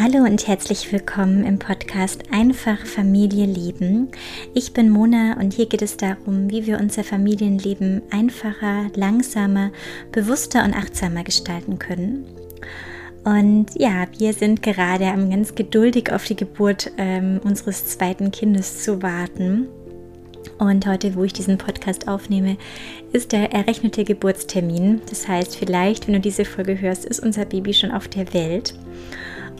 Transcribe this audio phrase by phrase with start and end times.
[0.00, 4.12] Hallo und herzlich willkommen im Podcast Einfach Familie leben.
[4.54, 9.72] Ich bin Mona und hier geht es darum, wie wir unser Familienleben einfacher, langsamer,
[10.12, 12.26] bewusster und achtsamer gestalten können.
[13.24, 18.84] Und ja, wir sind gerade am ganz geduldig auf die Geburt ähm, unseres zweiten Kindes
[18.84, 19.66] zu warten.
[20.58, 22.56] Und heute, wo ich diesen Podcast aufnehme,
[23.12, 25.00] ist der errechnete Geburtstermin.
[25.10, 28.74] Das heißt, vielleicht, wenn du diese Folge hörst, ist unser Baby schon auf der Welt.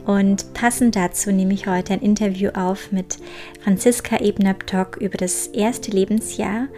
[0.08, 3.18] Und passend dazu nehme ich heute ein Interview auf mit
[3.62, 6.68] Franziska Ebner-Ptock über das erste Lebensjahr.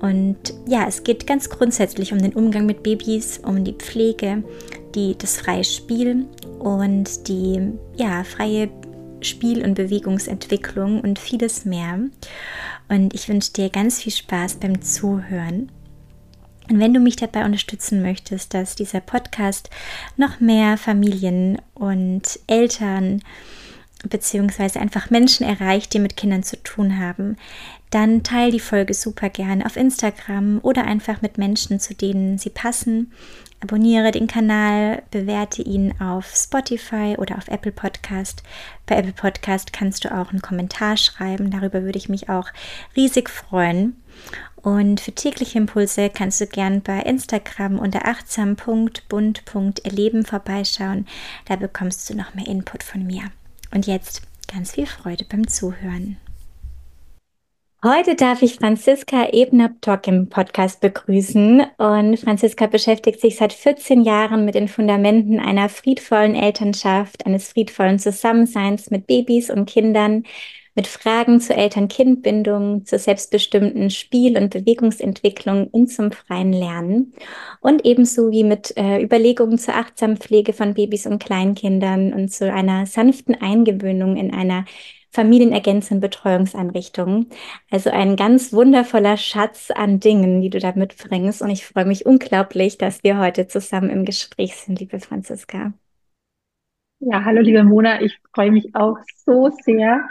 [0.00, 4.42] Und ja, es geht ganz grundsätzlich um den Umgang mit Babys, um die Pflege,
[4.96, 6.26] die, das freie Spiel
[6.58, 8.68] und die ja, freie
[9.20, 12.00] Spiel- und Bewegungsentwicklung und vieles mehr.
[12.88, 15.70] Und ich wünsche dir ganz viel Spaß beim Zuhören.
[16.70, 19.70] Und wenn du mich dabei unterstützen möchtest, dass dieser Podcast
[20.16, 23.22] noch mehr Familien und Eltern
[24.08, 27.36] beziehungsweise einfach Menschen erreicht, die mit Kindern zu tun haben,
[27.90, 32.50] dann teile die Folge super gern auf Instagram oder einfach mit Menschen, zu denen sie
[32.50, 33.12] passen.
[33.60, 38.42] Abonniere den Kanal, bewerte ihn auf Spotify oder auf Apple Podcast.
[38.86, 42.48] Bei Apple Podcast kannst du auch einen Kommentar schreiben, darüber würde ich mich auch
[42.96, 43.96] riesig freuen.
[44.62, 51.06] Und für tägliche Impulse kannst du gern bei Instagram unter achtsam.bund.erleben vorbeischauen.
[51.46, 53.24] Da bekommst du noch mehr Input von mir.
[53.74, 56.16] Und jetzt ganz viel Freude beim Zuhören.
[57.84, 61.64] Heute darf ich Franziska Ebner-Ptock im Podcast begrüßen.
[61.78, 67.98] Und Franziska beschäftigt sich seit 14 Jahren mit den Fundamenten einer friedvollen Elternschaft, eines friedvollen
[67.98, 70.22] Zusammenseins mit Babys und Kindern,
[70.74, 77.12] mit Fragen zur Eltern-Kind-Bindung, zur selbstbestimmten Spiel- und Bewegungsentwicklung und zum freien Lernen
[77.60, 82.52] und ebenso wie mit äh, Überlegungen zur achtsamen Pflege von Babys und Kleinkindern und zu
[82.52, 84.64] einer sanften Eingewöhnung in einer
[85.12, 87.26] familienergänzenden Betreuungseinrichtungen.
[87.70, 91.42] Also ein ganz wundervoller Schatz an Dingen, die du da mitbringst.
[91.42, 95.74] Und ich freue mich unglaublich, dass wir heute zusammen im Gespräch sind, liebe Franziska.
[97.04, 100.08] Ja, hallo liebe Mona, ich freue mich auch so sehr,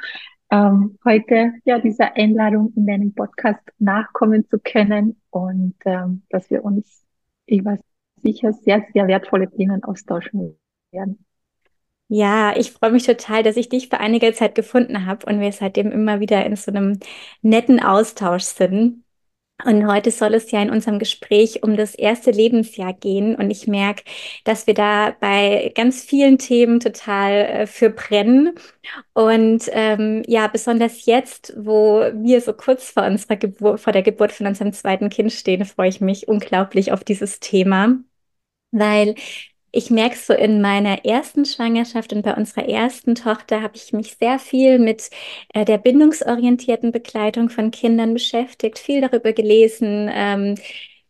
[0.52, 6.64] ähm, heute ja dieser Einladung in deinem Podcast nachkommen zu können und ähm, dass wir
[6.64, 7.04] uns
[7.48, 7.80] über
[8.18, 10.58] sicher sehr, sehr wertvolle Themen austauschen
[10.92, 11.26] werden.
[12.14, 15.52] Ja, ich freue mich total, dass ich dich vor einiger Zeit gefunden habe und wir
[15.54, 17.00] seitdem immer wieder in so einem
[17.42, 19.06] netten Austausch sind.
[19.66, 23.36] Und heute soll es ja in unserem Gespräch um das erste Lebensjahr gehen.
[23.36, 24.04] Und ich merke,
[24.44, 28.54] dass wir da bei ganz vielen Themen total äh, für brennen.
[29.14, 34.32] Und ähm, ja, besonders jetzt, wo wir so kurz vor unserer Geburt, vor der Geburt
[34.32, 38.00] von unserem zweiten Kind stehen, freue ich mich unglaublich auf dieses Thema.
[38.72, 39.16] Weil
[39.72, 44.16] ich merke so in meiner ersten Schwangerschaft und bei unserer ersten Tochter habe ich mich
[44.20, 45.10] sehr viel mit
[45.54, 50.56] äh, der bindungsorientierten Begleitung von Kindern beschäftigt, viel darüber gelesen, ähm,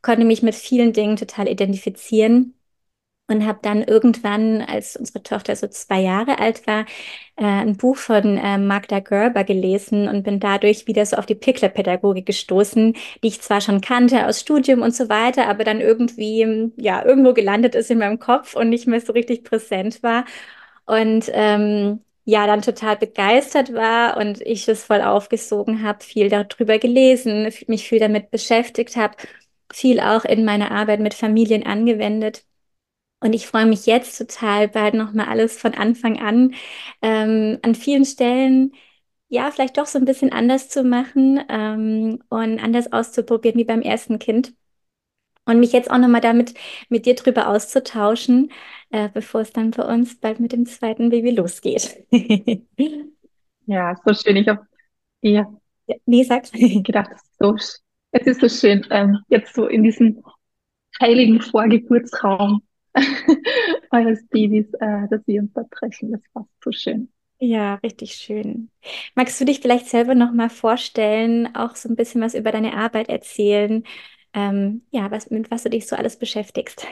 [0.01, 2.55] konnte mich mit vielen Dingen total identifizieren
[3.31, 6.81] und habe dann irgendwann, als unsere Tochter so zwei Jahre alt war,
[7.37, 11.35] äh, ein Buch von äh, Magda Gerber gelesen und bin dadurch wieder so auf die
[11.35, 12.93] Pickler-Pädagogik gestoßen,
[13.23, 17.33] die ich zwar schon kannte aus Studium und so weiter, aber dann irgendwie ja irgendwo
[17.33, 20.25] gelandet ist in meinem Kopf und nicht mehr so richtig präsent war
[20.85, 26.77] und ähm, ja, dann total begeistert war und ich es voll aufgesogen habe, viel darüber
[26.79, 29.15] gelesen, mich viel damit beschäftigt habe,
[29.73, 32.43] viel auch in meiner Arbeit mit Familien angewendet.
[33.21, 36.53] Und ich freue mich jetzt total, bald nochmal alles von Anfang an
[37.01, 38.73] ähm, an vielen Stellen
[39.31, 43.81] ja, vielleicht doch so ein bisschen anders zu machen ähm, und anders auszuprobieren wie beim
[43.81, 44.53] ersten Kind.
[45.45, 46.53] Und mich jetzt auch nochmal damit
[46.89, 48.51] mit dir drüber auszutauschen,
[48.89, 52.03] äh, bevor es dann für uns bald mit dem zweiten Baby losgeht.
[53.65, 54.35] ja, so schön.
[54.35, 54.67] Ich habe
[55.21, 55.45] ja,
[56.05, 56.51] nee, sag's.
[56.51, 60.21] gedacht, so, es ist so schön, ähm, jetzt so in diesem
[60.99, 62.63] heiligen Vorgeburtsraum
[63.91, 66.11] eures Babys, äh, dass wir uns da treffen.
[66.11, 67.09] Das war so schön.
[67.39, 68.69] Ja, richtig schön.
[69.15, 72.73] Magst du dich vielleicht selber noch mal vorstellen, auch so ein bisschen was über deine
[72.75, 73.83] Arbeit erzählen?
[74.33, 76.85] Ähm, ja, was, mit was du dich so alles beschäftigst?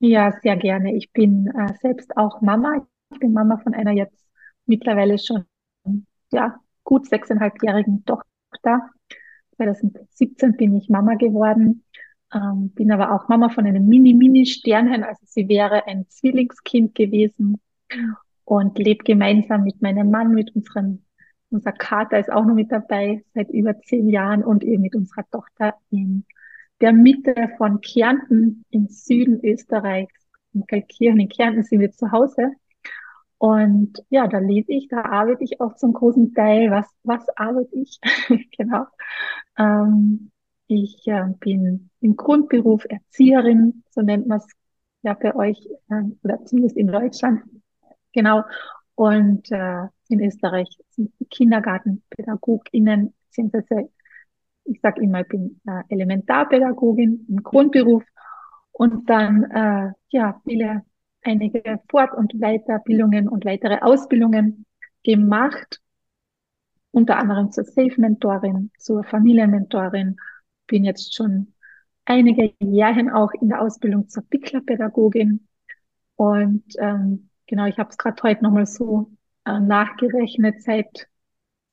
[0.00, 0.94] Ja, sehr gerne.
[0.96, 2.86] Ich bin äh, selbst auch Mama.
[3.12, 4.26] Ich bin Mama von einer jetzt
[4.66, 5.44] mittlerweile schon
[6.32, 8.90] ja, gut sechseinhalbjährigen Tochter.
[9.56, 11.84] 2017 bin ich Mama geworden
[12.34, 17.60] ähm, bin aber auch Mama von einem Mini-Mini-Sternchen, also sie wäre ein Zwillingskind gewesen
[18.44, 21.04] und lebt gemeinsam mit meinem Mann, mit unserem,
[21.50, 25.28] unser Kater ist auch noch mit dabei seit über zehn Jahren und eben mit unserer
[25.30, 26.24] Tochter in
[26.80, 32.52] der Mitte von Kärnten im Süden Österreichs, in Kalkirchen in Kärnten sind wir zu Hause.
[33.38, 36.70] Und ja, da lese ich, da arbeite ich auch zum großen Teil.
[36.70, 38.00] Was, was arbeite ich?
[38.56, 38.86] genau.
[39.58, 40.30] Ähm,
[40.66, 44.48] ich äh, bin im Grundberuf Erzieherin, so nennt man es
[45.02, 45.58] ja bei euch,
[45.90, 47.42] äh, oder zumindest in Deutschland.
[48.12, 48.42] Genau.
[48.94, 53.90] Und äh, in Österreich sind KindergartenpädagogInnen, beziehungsweise
[54.64, 58.02] ich sage immer, ich bin äh, Elementarpädagogin im Grundberuf
[58.72, 60.82] und dann äh, ja viele
[61.22, 64.64] einige Fort- und Weiterbildungen und weitere Ausbildungen
[65.04, 65.80] gemacht,
[66.90, 70.16] unter anderem zur Safe-Mentorin, zur Familienmentorin,
[70.66, 71.52] bin jetzt schon
[72.04, 75.46] einige Jahre auch in der Ausbildung zur Picklerpädagogin
[76.16, 79.10] und ähm, genau, ich habe es gerade heute nochmal so
[79.44, 81.08] äh, nachgerechnet, seit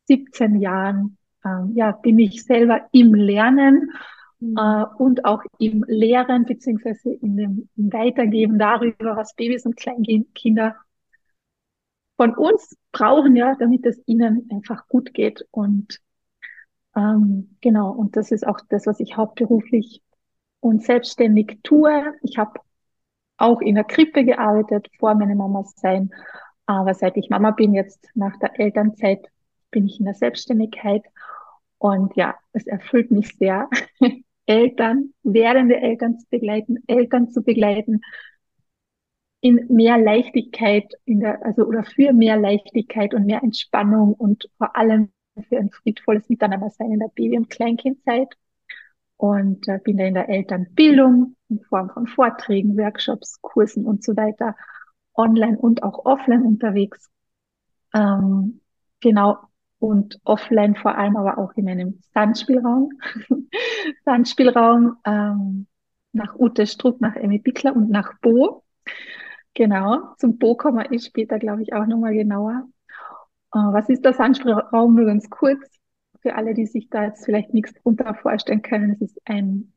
[0.06, 3.92] 17 Jahren ähm, ja, bin ich selber im Lernen
[4.40, 4.58] mhm.
[4.58, 10.76] äh, und auch im Lehren beziehungsweise in dem Weitergeben darüber, was Babys und Kleinkinder
[12.18, 15.46] von uns brauchen, ja, damit es ihnen einfach gut geht.
[15.52, 16.00] Und
[16.96, 20.02] ähm, genau, und das ist auch das, was ich hauptberuflich
[20.60, 22.14] und selbstständig tue.
[22.22, 22.60] Ich habe
[23.38, 26.12] auch in der Krippe gearbeitet vor meiner Mama sein.
[26.66, 29.28] Aber seit ich Mama bin, jetzt nach der Elternzeit,
[29.72, 31.04] bin ich in der Selbstständigkeit.
[31.78, 33.70] Und ja, es erfüllt mich sehr,
[34.46, 38.02] Eltern, werdende Eltern zu begleiten, Eltern zu begleiten,
[39.42, 44.76] in mehr Leichtigkeit, in der, also oder für mehr Leichtigkeit und mehr Entspannung und vor
[44.78, 45.12] allem
[45.42, 48.36] für ein friedvolles Miteinander sein in der Baby- und Kleinkindzeit.
[49.18, 54.18] Und äh, bin da in der Elternbildung in Form von Vorträgen, Workshops, Kursen und so
[54.18, 54.56] weiter,
[55.16, 57.10] online und auch offline unterwegs.
[57.94, 58.62] Ähm,
[59.00, 59.38] genau,
[59.80, 62.90] und offline vor allem aber auch in einem Sandspielraum.
[64.06, 65.68] Sandspielraum ähm,
[66.14, 68.64] nach Ute Struck, nach Emmy Bickler und nach Bo.
[69.54, 72.68] Genau, zum Bo kommen wir später, glaube ich, auch nochmal genauer.
[73.54, 74.96] Äh, was ist der Sandspielraum?
[74.96, 75.60] Nur ganz kurz,
[76.22, 78.92] für alle, die sich da jetzt vielleicht nichts drunter vorstellen können.
[78.92, 79.74] Es ist ein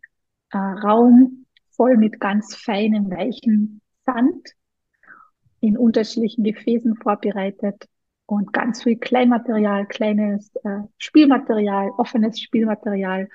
[0.52, 4.52] äh, Raum voll mit ganz feinen, weichen Sand
[5.60, 7.86] in unterschiedlichen Gefäßen vorbereitet
[8.26, 13.28] und ganz viel Kleinmaterial, kleines äh, Spielmaterial, offenes Spielmaterial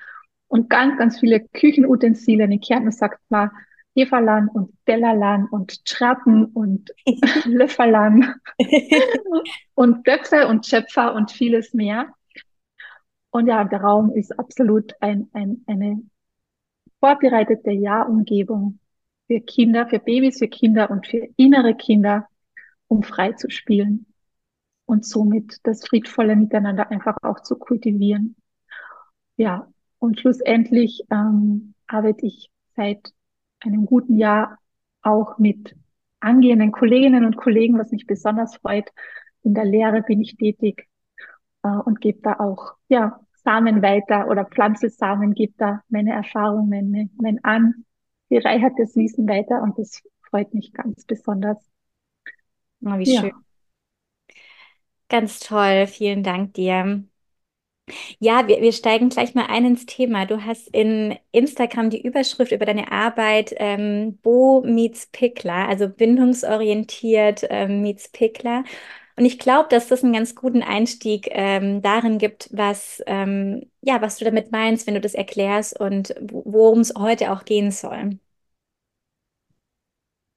[0.47, 2.45] und ganz, ganz viele Küchenutensile.
[2.45, 3.51] In Kärnten sagt man
[3.95, 6.91] Heferlan und Bellerlan und Trappen und
[7.45, 8.35] Löfferlan
[9.75, 12.13] und Töpfe und Schöpfer und vieles mehr.
[13.31, 16.01] Und ja, der Raum ist absolut ein, ein, eine
[16.99, 18.79] vorbereitete Jahrumgebung
[19.27, 22.27] für Kinder, für Babys, für Kinder und für innere Kinder,
[22.87, 24.05] um frei zu spielen
[24.85, 28.35] und somit das friedvolle Miteinander einfach auch zu kultivieren.
[29.37, 29.67] Ja,
[29.99, 33.13] und schlussendlich ähm, arbeite ich seit
[33.61, 34.57] einem guten Jahr
[35.01, 35.75] auch mit
[36.19, 38.89] angehenden Kolleginnen und Kollegen, was mich besonders freut.
[39.43, 40.87] In der Lehre bin ich tätig
[41.63, 47.09] äh, und gebe da auch ja Samen weiter oder Pflanzelsamen, gebe da meine Erfahrungen, mein,
[47.19, 47.85] mein an,
[48.29, 51.57] bereichertes Wissen weiter und das freut mich ganz besonders.
[52.83, 53.21] Oh, wie ja.
[53.21, 53.33] schön.
[55.09, 57.03] Ganz toll, vielen Dank dir.
[58.19, 60.25] Ja, wir, wir steigen gleich mal ein ins Thema.
[60.25, 67.45] Du hast in Instagram die Überschrift über deine Arbeit ähm, Bo meets Pickler, also bindungsorientiert
[67.49, 68.63] ähm, meets Pickler.
[69.17, 74.01] Und ich glaube, dass das einen ganz guten Einstieg ähm, darin gibt, was, ähm, ja,
[74.01, 78.19] was du damit meinst, wenn du das erklärst und worum es heute auch gehen soll.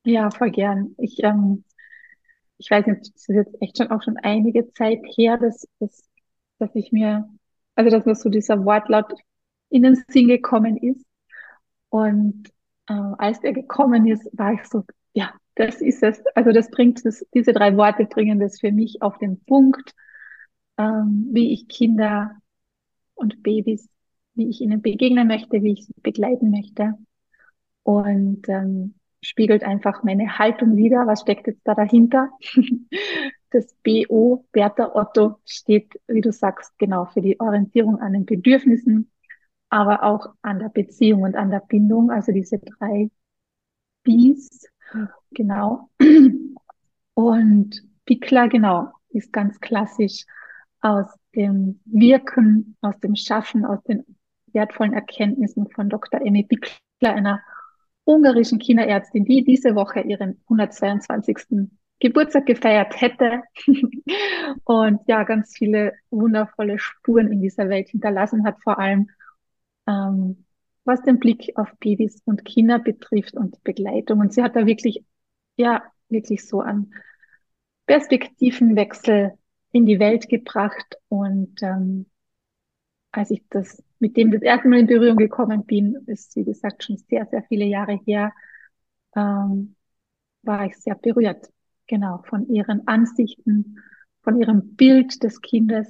[0.04, 0.94] Ja, voll gern.
[0.99, 1.64] Ich ähm,
[2.58, 6.04] ich weiß nicht, es ist jetzt echt schon auch schon einige Zeit her, dass, dass,
[6.58, 7.28] dass ich mir,
[7.75, 9.12] also dass mir so dieser Wortlaut
[9.71, 11.04] in den Sinn gekommen ist.
[11.88, 12.49] Und
[12.88, 16.23] äh, als der gekommen ist, war ich so, ja, das ist es.
[16.35, 19.93] Also das bringt das, diese drei Worte bringen das für mich auf den Punkt,
[20.78, 22.37] ähm, wie ich Kinder
[23.14, 23.88] und Babys,
[24.35, 26.95] wie ich ihnen begegnen möchte, wie ich sie begleiten möchte.
[27.83, 31.07] Und ähm, spiegelt einfach meine Haltung wieder.
[31.07, 32.31] Was steckt jetzt da dahinter?
[33.54, 39.12] Das BO, Bertha Otto, steht, wie du sagst, genau für die Orientierung an den Bedürfnissen,
[39.68, 42.11] aber auch an der Beziehung und an der Bindung.
[42.11, 43.12] Also diese drei
[44.02, 44.66] Bs,
[45.30, 45.88] genau.
[47.14, 50.25] Und Pickler, genau, ist ganz klassisch
[50.80, 51.06] aus
[51.37, 54.04] dem Wirken, aus dem Schaffen, aus den
[54.52, 56.20] wertvollen Erkenntnissen von Dr.
[56.23, 57.40] Emmy Pickler, einer
[58.02, 61.68] ungarischen Kinderärztin, die diese Woche ihren 122.
[62.00, 63.42] Geburtstag gefeiert hätte
[64.64, 69.08] und ja, ganz viele wundervolle Spuren in dieser Welt hinterlassen hat, vor allem
[69.86, 70.44] ähm,
[70.84, 74.20] was den Blick auf Babys und Kinder betrifft und Begleitung.
[74.20, 75.04] Und sie hat da wirklich,
[75.56, 76.92] ja, wirklich so an
[77.86, 79.32] Perspektivenwechsel
[79.72, 80.98] in die Welt gebracht.
[81.08, 82.06] Und ähm,
[83.12, 86.84] als ich das mit dem das erste Mal in Berührung gekommen bin, ist wie gesagt
[86.84, 88.32] schon sehr, sehr viele Jahre her,
[89.16, 89.76] ähm,
[90.42, 91.48] war ich sehr berührt.
[91.86, 93.78] Genau, von ihren Ansichten,
[94.22, 95.88] von ihrem Bild des Kindes,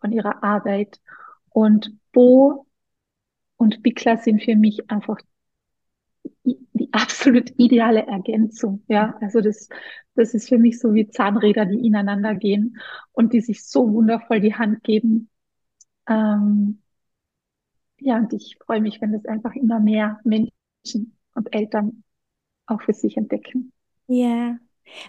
[0.00, 1.00] von ihrer Arbeit.
[1.50, 2.66] Und Bo
[3.56, 5.18] und Bikla sind für mich einfach
[6.44, 8.82] die absolut ideale Ergänzung.
[8.88, 9.68] Ja, also das,
[10.14, 12.78] das ist für mich so wie Zahnräder, die ineinander gehen
[13.12, 15.30] und die sich so wundervoll die Hand geben.
[16.08, 16.82] Ähm,
[17.98, 22.02] ja, und ich freue mich, wenn das einfach immer mehr Menschen und Eltern
[22.66, 23.72] auch für sich entdecken.
[24.08, 24.58] Ja.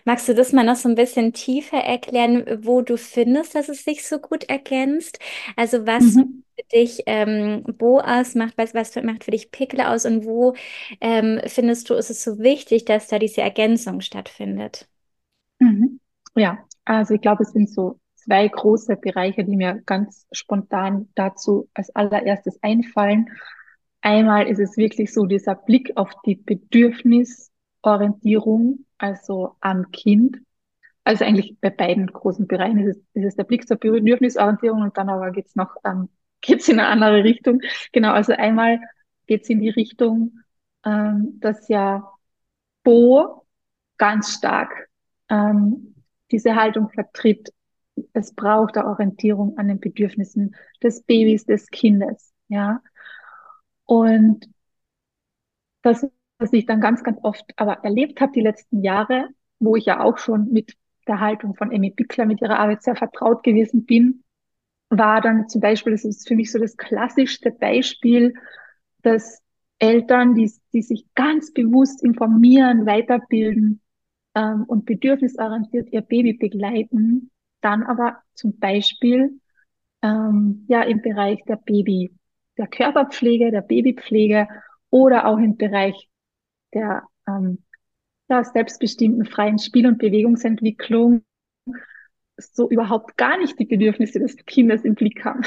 [0.06, 3.84] Magst du das mal noch so ein bisschen tiefer erklären, wo du findest, dass es
[3.84, 5.20] sich so gut ergänzt?
[5.56, 6.44] Also was Mhm.
[6.58, 10.54] für dich ähm, Bo ausmacht, was, was macht für dich Pickel aus und wo
[11.02, 14.88] ähm, findest du, ist es so wichtig, dass da diese Ergänzung stattfindet?
[15.60, 16.00] Mhm.
[16.36, 21.70] Ja, also ich glaube, es sind so zwei große Bereiche, die mir ganz spontan dazu
[21.74, 23.28] als allererstes einfallen.
[24.02, 26.36] Einmal ist es wirklich so dieser Blick auf die
[27.84, 30.38] Bedürfnisorientierung, also am Kind.
[31.04, 34.98] Also eigentlich bei beiden großen Bereichen ist es, ist es der Blick zur Bedürfnisorientierung und
[34.98, 36.10] dann aber geht's noch, ähm,
[36.42, 37.62] geht's in eine andere Richtung.
[37.92, 38.80] Genau, also einmal
[39.28, 40.40] geht's in die Richtung,
[40.86, 42.10] ähm, dass ja
[42.84, 43.46] Bo
[43.98, 44.90] ganz stark
[45.30, 45.96] ähm,
[46.32, 47.50] diese Haltung vertritt.
[48.14, 52.82] Es braucht eine Orientierung an den Bedürfnissen des Babys, des Kindes, ja.
[53.86, 54.48] Und
[55.82, 56.06] das,
[56.44, 60.04] was ich dann ganz, ganz oft aber erlebt habe die letzten Jahre, wo ich ja
[60.04, 60.76] auch schon mit
[61.08, 64.24] der Haltung von Emmy Bickler, mit ihrer Arbeit sehr vertraut gewesen bin,
[64.90, 68.34] war dann zum Beispiel, das ist für mich so das klassischste Beispiel,
[69.02, 69.42] dass
[69.80, 73.82] Eltern, die, die sich ganz bewusst informieren, weiterbilden
[74.36, 77.32] ähm, und bedürfnisorientiert ihr Baby begleiten,
[77.62, 79.40] dann aber zum Beispiel
[80.02, 82.14] ähm, ja im Bereich der Baby,
[82.58, 84.50] der Körperpflege, der Babypflege
[84.90, 86.10] oder auch im Bereich
[86.74, 87.60] der ähm,
[88.30, 91.24] ja, selbstbestimmten freien Spiel- und Bewegungsentwicklung
[92.38, 95.42] so überhaupt gar nicht die Bedürfnisse des Kindes im Blick haben.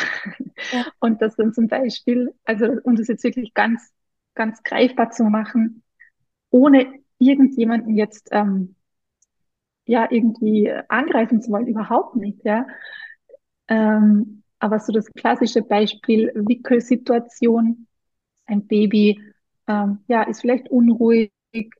[0.73, 0.87] Ja.
[1.00, 3.92] Und das dann zum Beispiel, also um das jetzt wirklich ganz,
[4.35, 5.83] ganz greifbar zu machen,
[6.50, 6.87] ohne
[7.18, 8.76] irgendjemanden jetzt ähm,
[9.85, 12.66] ja irgendwie angreifen zu wollen, überhaupt nicht, ja.
[13.68, 17.87] Ähm, aber so das klassische Beispiel Wickelsituation,
[18.47, 19.21] ein Baby
[19.68, 21.30] ähm, ja ist vielleicht unruhig,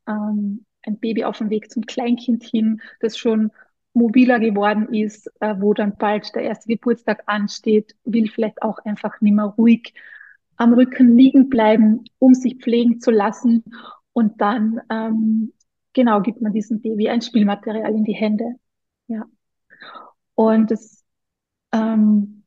[0.07, 3.50] ähm, ein Baby auf dem Weg zum Kleinkind hin, das schon
[3.93, 9.21] mobiler geworden ist, äh, wo dann bald der erste Geburtstag ansteht, will vielleicht auch einfach
[9.21, 9.95] nicht mehr ruhig
[10.57, 13.64] am Rücken liegen bleiben, um sich pflegen zu lassen.
[14.12, 15.52] Und dann, ähm,
[15.93, 18.57] genau, gibt man diesem Baby ein Spielmaterial in die Hände.
[19.09, 19.25] Ja.
[20.35, 21.05] Und das,
[21.73, 22.43] ähm,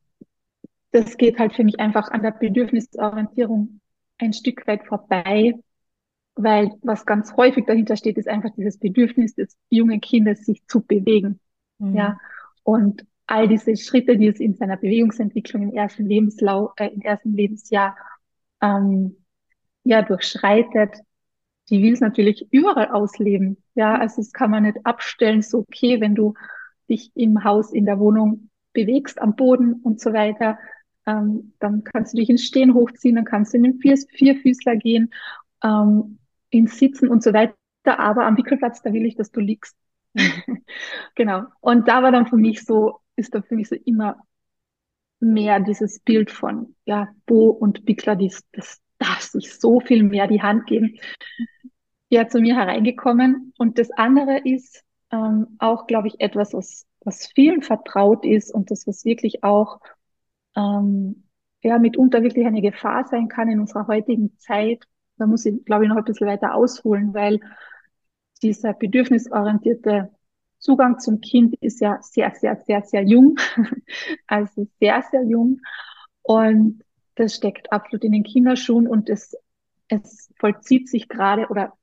[0.92, 3.80] das geht halt für mich einfach an der Bedürfnisorientierung
[4.20, 5.54] ein Stück weit vorbei,
[6.34, 10.82] weil was ganz häufig dahinter steht, ist einfach dieses Bedürfnis des jungen Kindes, sich zu
[10.82, 11.40] bewegen.
[11.78, 11.94] Mhm.
[11.94, 12.18] Ja,
[12.62, 17.32] und all diese Schritte, die es in seiner Bewegungsentwicklung im ersten Lebenslau äh, im ersten
[17.32, 17.96] Lebensjahr
[18.60, 19.16] ähm,
[19.84, 20.96] ja durchschreitet,
[21.70, 23.58] die will es natürlich überall ausleben.
[23.74, 26.34] Ja, also das kann man nicht abstellen, so okay, wenn du
[26.88, 30.58] dich im Haus, in der Wohnung bewegst, am Boden und so weiter,
[31.10, 34.76] ähm, dann kannst du dich ins Stehen hochziehen, dann kannst du in den Vier Vierfüßler
[34.76, 35.12] gehen,
[35.62, 36.18] ähm,
[36.50, 37.54] ins Sitzen und so weiter.
[37.84, 39.76] Aber am Wickelplatz, da will ich, dass du liegst.
[41.14, 41.44] Genau.
[41.60, 44.16] Und da war dann für mich so, ist da für mich so immer
[45.20, 50.26] mehr dieses Bild von, ja, Bo und Bickler, das, das darf sich so viel mehr
[50.26, 50.98] die Hand geben,
[52.08, 53.52] ja, zu mir hereingekommen.
[53.58, 58.70] Und das andere ist ähm, auch, glaube ich, etwas, was, was vielen vertraut ist und
[58.70, 59.80] das, was wirklich auch,
[60.56, 61.24] ähm,
[61.62, 64.84] ja, mitunter wirklich eine Gefahr sein kann in unserer heutigen Zeit.
[65.18, 67.40] Da muss ich, glaube ich, noch ein bisschen weiter ausholen, weil
[68.42, 70.10] dieser bedürfnisorientierte
[70.58, 73.36] Zugang zum Kind ist ja sehr, sehr, sehr, sehr jung.
[74.26, 75.60] also sehr, sehr jung.
[76.22, 76.82] Und
[77.14, 79.36] das steckt absolut in den Kinderschuhen und es,
[79.88, 81.74] es vollzieht sich gerade oder,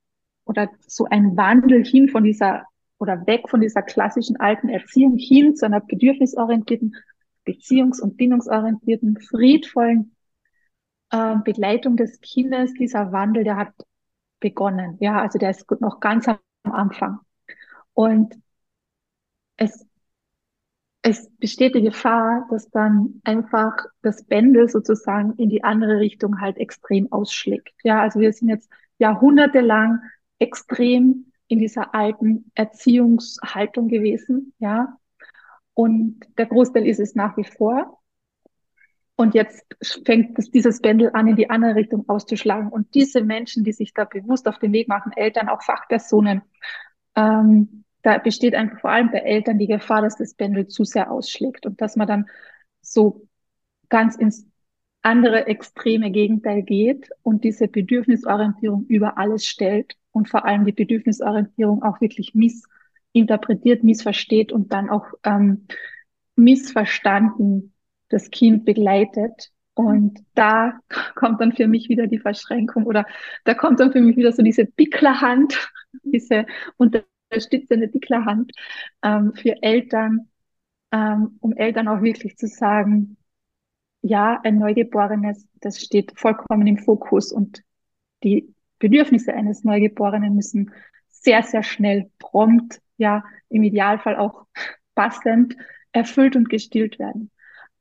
[0.44, 2.64] oder so ein Wandel hin von dieser
[2.98, 6.96] oder weg von dieser klassischen alten Erziehung hin zu einer bedürfnisorientierten,
[7.48, 10.14] beziehungs- und bindungsorientierten, friedvollen
[11.10, 12.74] äh, Begleitung des Kindes.
[12.74, 13.72] Dieser Wandel, der hat
[14.40, 14.96] begonnen.
[15.00, 17.20] Ja, also der ist noch ganz am Anfang.
[17.94, 18.34] Und
[19.56, 19.86] es,
[21.02, 26.58] es besteht die Gefahr, dass dann einfach das Pendel sozusagen in die andere Richtung halt
[26.58, 27.74] extrem ausschlägt.
[27.82, 30.00] Ja, also wir sind jetzt jahrhundertelang
[30.38, 34.98] extrem in dieser alten Erziehungshaltung gewesen, ja.
[35.78, 38.00] Und der Großteil ist es nach wie vor.
[39.14, 39.64] Und jetzt
[40.04, 42.68] fängt das, dieses Pendel an, in die andere Richtung auszuschlagen.
[42.68, 46.42] Und diese Menschen, die sich da bewusst auf den Weg machen, Eltern, auch Fachpersonen,
[47.14, 51.12] ähm, da besteht einfach vor allem bei Eltern die Gefahr, dass das Pendel zu sehr
[51.12, 52.26] ausschlägt und dass man dann
[52.80, 53.28] so
[53.88, 54.48] ganz ins
[55.02, 61.84] andere extreme Gegenteil geht und diese Bedürfnisorientierung über alles stellt und vor allem die Bedürfnisorientierung
[61.84, 62.34] auch wirklich
[63.18, 65.66] missinterpretiert, missversteht und dann auch ähm,
[66.36, 67.74] missverstanden
[68.08, 69.50] das Kind begleitet.
[69.74, 70.78] Und da
[71.14, 73.06] kommt dann für mich wieder die Verschränkung oder
[73.44, 75.70] da kommt dann für mich wieder so diese Picklerhand,
[76.02, 76.46] diese
[76.76, 78.52] unterstützende Picklerhand
[79.02, 80.28] ähm, für Eltern,
[80.92, 83.16] ähm, um Eltern auch wirklich zu sagen,
[84.00, 87.62] ja, ein Neugeborenes, das steht vollkommen im Fokus und
[88.22, 90.72] die Bedürfnisse eines Neugeborenen müssen
[91.08, 94.46] sehr, sehr schnell, prompt, ja, im Idealfall auch
[94.94, 95.56] passend
[95.92, 97.30] erfüllt und gestillt werden.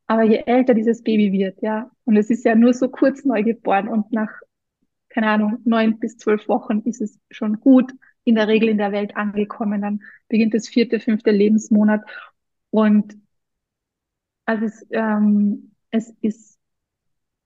[0.07, 3.89] Aber je älter dieses Baby wird, ja, und es ist ja nur so kurz neugeboren
[3.89, 4.31] und nach,
[5.09, 7.91] keine Ahnung, neun bis zwölf Wochen ist es schon gut
[8.23, 9.81] in der Regel in der Welt angekommen.
[9.81, 12.03] Dann beginnt das vierte, fünfte Lebensmonat.
[12.69, 13.17] Und
[14.45, 16.57] also es, ähm, es ist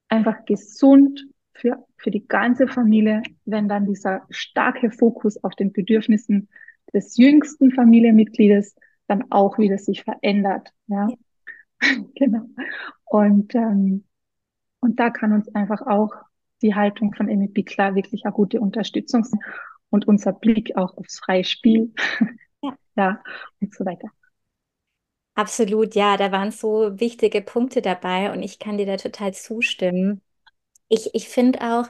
[0.10, 6.50] einfach gesund für, für die ganze Familie, wenn dann dieser starke Fokus auf den Bedürfnissen
[6.94, 8.76] des jüngsten Familienmitgliedes
[9.08, 10.70] dann auch wieder sich verändert.
[10.88, 11.08] Ja.
[11.10, 11.18] ja.
[12.16, 12.46] genau.
[13.06, 14.06] Und, ähm,
[14.80, 16.12] und da kann uns einfach auch
[16.62, 19.40] die Haltung von Amy Bickler wirklich eine gute Unterstützung sein
[19.90, 21.94] und unser Blick auch aufs freie Spiel.
[22.62, 22.78] Ja.
[22.96, 23.24] ja,
[23.60, 24.10] und so weiter.
[25.34, 30.22] Absolut, ja, da waren so wichtige Punkte dabei und ich kann dir da total zustimmen.
[30.94, 31.86] Ich, ich finde auch,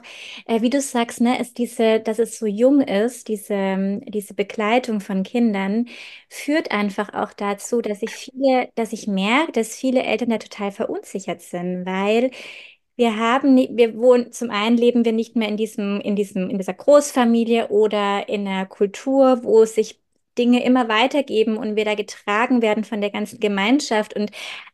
[0.46, 5.00] äh, wie du sagst, ne, ist diese, dass es so jung ist, diese, diese Begleitung
[5.00, 5.86] von Kindern,
[6.28, 10.70] führt einfach auch dazu, dass ich viele, dass ich merke, dass viele Eltern da total
[10.70, 12.30] verunsichert sind, weil
[12.96, 16.58] wir haben, wir wohnen, zum einen leben wir nicht mehr in diesem, in diesem, in
[16.58, 20.00] dieser Großfamilie oder in einer Kultur, wo sich
[20.38, 24.30] Dinge immer weitergeben und wir da getragen werden von der ganzen Gemeinschaft und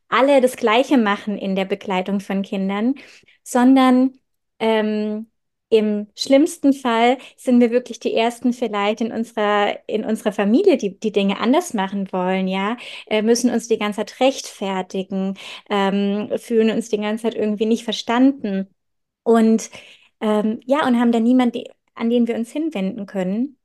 [0.09, 2.95] alle das Gleiche machen in der Begleitung von Kindern,
[3.51, 4.13] sondern
[4.59, 5.31] ähm,
[5.71, 10.99] im schlimmsten Fall sind wir wirklich die Ersten vielleicht in unserer, in unserer Familie, die
[10.99, 15.35] die Dinge anders machen wollen, ja, äh, müssen uns die ganze Zeit rechtfertigen,
[15.71, 18.69] ähm, fühlen uns die ganze Zeit irgendwie nicht verstanden
[19.23, 19.71] und
[20.21, 23.59] ähm, ja, und haben da niemanden, an den wir uns hinwenden können.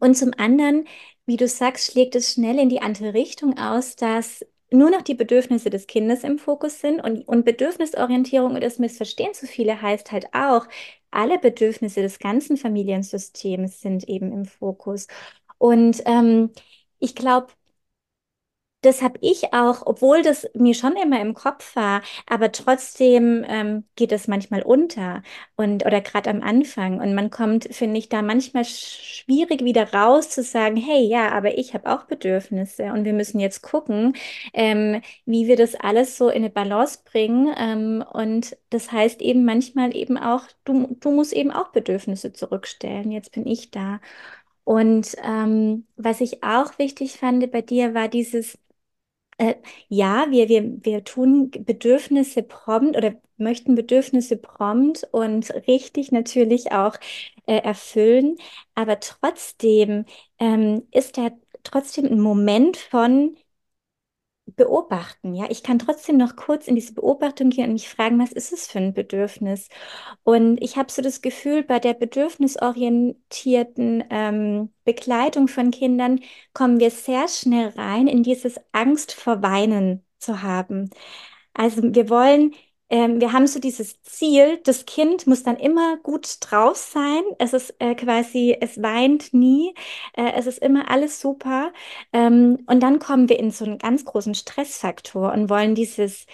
[0.00, 0.86] Und zum anderen,
[1.26, 5.14] wie du sagst, schlägt es schnell in die andere Richtung aus, dass nur noch die
[5.14, 10.12] Bedürfnisse des Kindes im Fokus sind und, und Bedürfnisorientierung und das Missverstehen zu viele heißt
[10.12, 10.66] halt auch,
[11.10, 15.06] alle Bedürfnisse des ganzen Familiensystems sind eben im Fokus.
[15.58, 16.50] Und ähm,
[16.98, 17.48] ich glaube,
[18.82, 23.84] das habe ich auch, obwohl das mir schon immer im Kopf war, aber trotzdem ähm,
[23.96, 25.22] geht es manchmal unter
[25.56, 30.30] und oder gerade am Anfang und man kommt, finde ich, da manchmal schwierig wieder raus
[30.30, 34.14] zu sagen, hey, ja, aber ich habe auch Bedürfnisse und wir müssen jetzt gucken,
[34.54, 39.44] ähm, wie wir das alles so in eine Balance bringen ähm, und das heißt eben
[39.44, 43.10] manchmal eben auch, du, du musst eben auch Bedürfnisse zurückstellen.
[43.10, 44.00] Jetzt bin ich da.
[44.64, 48.58] Und ähm, was ich auch wichtig fand bei dir, war dieses
[49.38, 49.54] äh,
[49.88, 56.96] ja, wir, wir, wir tun Bedürfnisse prompt oder möchten Bedürfnisse prompt und richtig natürlich auch
[57.46, 58.36] äh, erfüllen,
[58.74, 60.04] aber trotzdem
[60.38, 61.30] ähm, ist da
[61.62, 63.36] trotzdem ein Moment von
[64.56, 65.34] beobachten.
[65.34, 68.52] Ja, ich kann trotzdem noch kurz in diese Beobachtung gehen und mich fragen, was ist
[68.52, 69.68] es für ein Bedürfnis?
[70.24, 76.20] Und ich habe so das Gefühl, bei der bedürfnisorientierten ähm, Begleitung von Kindern
[76.54, 80.90] kommen wir sehr schnell rein in dieses Angst vor Weinen zu haben.
[81.54, 82.54] Also wir wollen
[82.90, 87.22] ähm, wir haben so dieses Ziel, das Kind muss dann immer gut drauf sein.
[87.38, 89.74] Es ist äh, quasi, es weint nie,
[90.14, 91.72] äh, es ist immer alles super.
[92.12, 96.26] Ähm, und dann kommen wir in so einen ganz großen Stressfaktor und wollen dieses,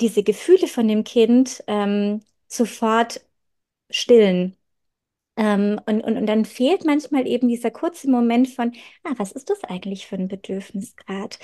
[0.00, 3.20] diese Gefühle von dem Kind ähm, sofort
[3.90, 4.56] stillen.
[5.36, 9.50] Ähm, und, und, und dann fehlt manchmal eben dieser kurze Moment von, ah, was ist
[9.50, 11.36] das eigentlich für ein Bedürfnis gerade?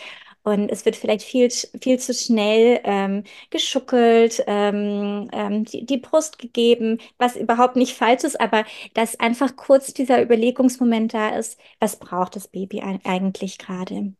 [0.42, 6.38] Und es wird vielleicht viel, viel zu schnell ähm, geschuckelt, ähm, ähm, die, die Brust
[6.38, 11.98] gegeben, was überhaupt nicht falsch ist, aber dass einfach kurz dieser Überlegungsmoment da ist, was
[11.98, 14.14] braucht das Baby eigentlich gerade?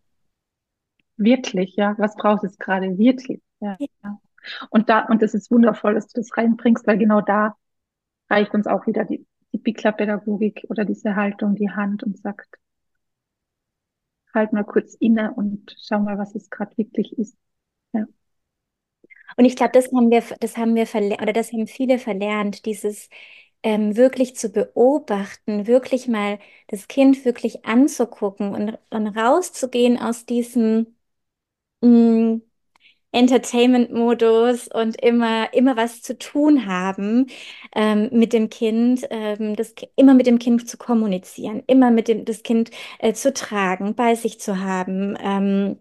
[1.17, 3.41] Wirklich, ja, was braucht es gerade wirklich?
[3.61, 3.77] Ja.
[3.79, 4.19] ja.
[4.71, 7.57] Und da, und das ist wundervoll, dass du das reinbringst, weil genau da
[8.29, 12.59] reicht uns auch wieder die, die Bikla-Pädagogik oder diese Haltung, die Hand und sagt,
[14.35, 17.37] halt mal kurz inne und schau mal, was es gerade wirklich ist.
[17.93, 18.07] Ja.
[19.37, 22.67] Und ich glaube, das haben wir, das haben wir verlernt, oder das haben viele verlernt,
[22.67, 23.09] dieses
[23.63, 30.97] ähm, wirklich zu beobachten, wirklich mal das Kind wirklich anzugucken und, und rauszugehen aus diesem
[31.83, 31.89] mh,
[32.37, 32.43] mm,
[33.13, 37.27] Entertainment-Modus und immer, immer was zu tun haben
[37.75, 42.25] ähm, mit dem Kind, ähm, das, immer mit dem Kind zu kommunizieren, immer mit dem
[42.25, 45.17] das Kind äh, zu tragen, bei sich zu haben.
[45.21, 45.79] Ähm,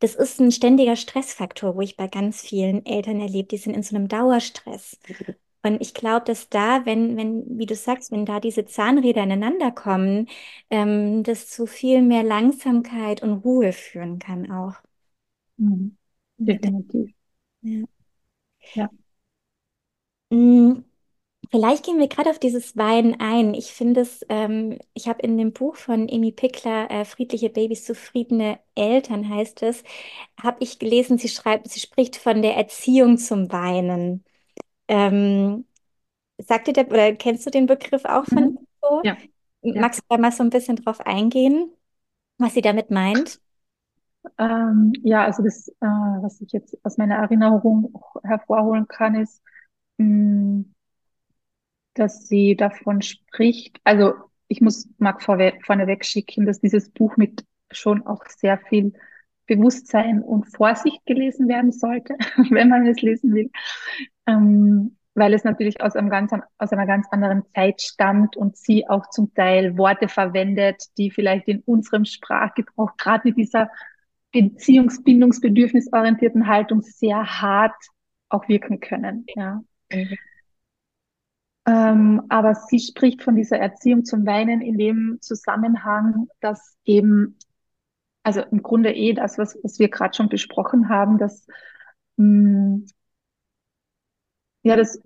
[0.00, 3.82] das ist ein ständiger Stressfaktor, wo ich bei ganz vielen Eltern erlebe, die sind in
[3.82, 4.98] so einem Dauerstress.
[5.64, 9.72] Und ich glaube, dass da, wenn, wenn, wie du sagst, wenn da diese Zahnräder ineinander
[9.72, 10.28] kommen,
[10.70, 14.74] ähm, das zu viel mehr Langsamkeit und Ruhe führen kann auch.
[15.58, 15.97] Mhm.
[16.38, 17.14] Definitiv.
[17.62, 17.86] Ja.
[18.74, 18.90] Ja.
[20.30, 20.84] Mm,
[21.50, 23.54] Vielleicht gehen wir gerade auf dieses Weinen ein.
[23.54, 27.84] Ich finde es, ähm, ich habe in dem Buch von Amy Pickler, äh, Friedliche Babys,
[27.84, 29.84] zufriedene Eltern heißt es,
[30.42, 34.24] habe ich gelesen, sie schreibt, sie spricht von der Erziehung zum Weinen.
[34.88, 35.66] Ähm,
[36.38, 38.58] sagt ihr der, oder kennst du den Begriff auch von Mhm.
[38.82, 39.02] so?
[39.04, 39.16] Ja.
[39.62, 41.72] Magst du da mal so ein bisschen drauf eingehen,
[42.38, 43.40] was sie damit meint?
[44.38, 47.92] Ähm, ja, also das, äh, was ich jetzt aus meiner Erinnerung
[48.24, 49.42] hervorholen kann, ist,
[49.98, 50.64] mh,
[51.94, 53.80] dass sie davon spricht.
[53.84, 54.14] Also
[54.48, 58.92] ich muss mag vorwe vorneweg schicken, dass dieses Buch mit schon auch sehr viel
[59.46, 62.14] Bewusstsein und Vorsicht gelesen werden sollte,
[62.50, 63.50] wenn man es lesen will,
[64.26, 68.88] ähm, weil es natürlich aus einem ganz aus einer ganz anderen Zeit stammt und sie
[68.88, 73.70] auch zum Teil Worte verwendet, die vielleicht in unserem Sprachgebrauch gerade mit dieser
[74.32, 77.74] Beziehungs-, bindungsbedürfnisorientierten Haltung sehr hart
[78.28, 79.24] auch wirken können.
[79.34, 79.62] Ja.
[79.92, 80.16] Mhm.
[81.66, 87.36] Ähm, aber sie spricht von dieser Erziehung zum Weinen in dem Zusammenhang, dass eben,
[88.22, 91.46] also im Grunde eh das, was, was wir gerade schon besprochen haben, dass
[92.16, 92.80] mh,
[94.62, 95.00] ja, das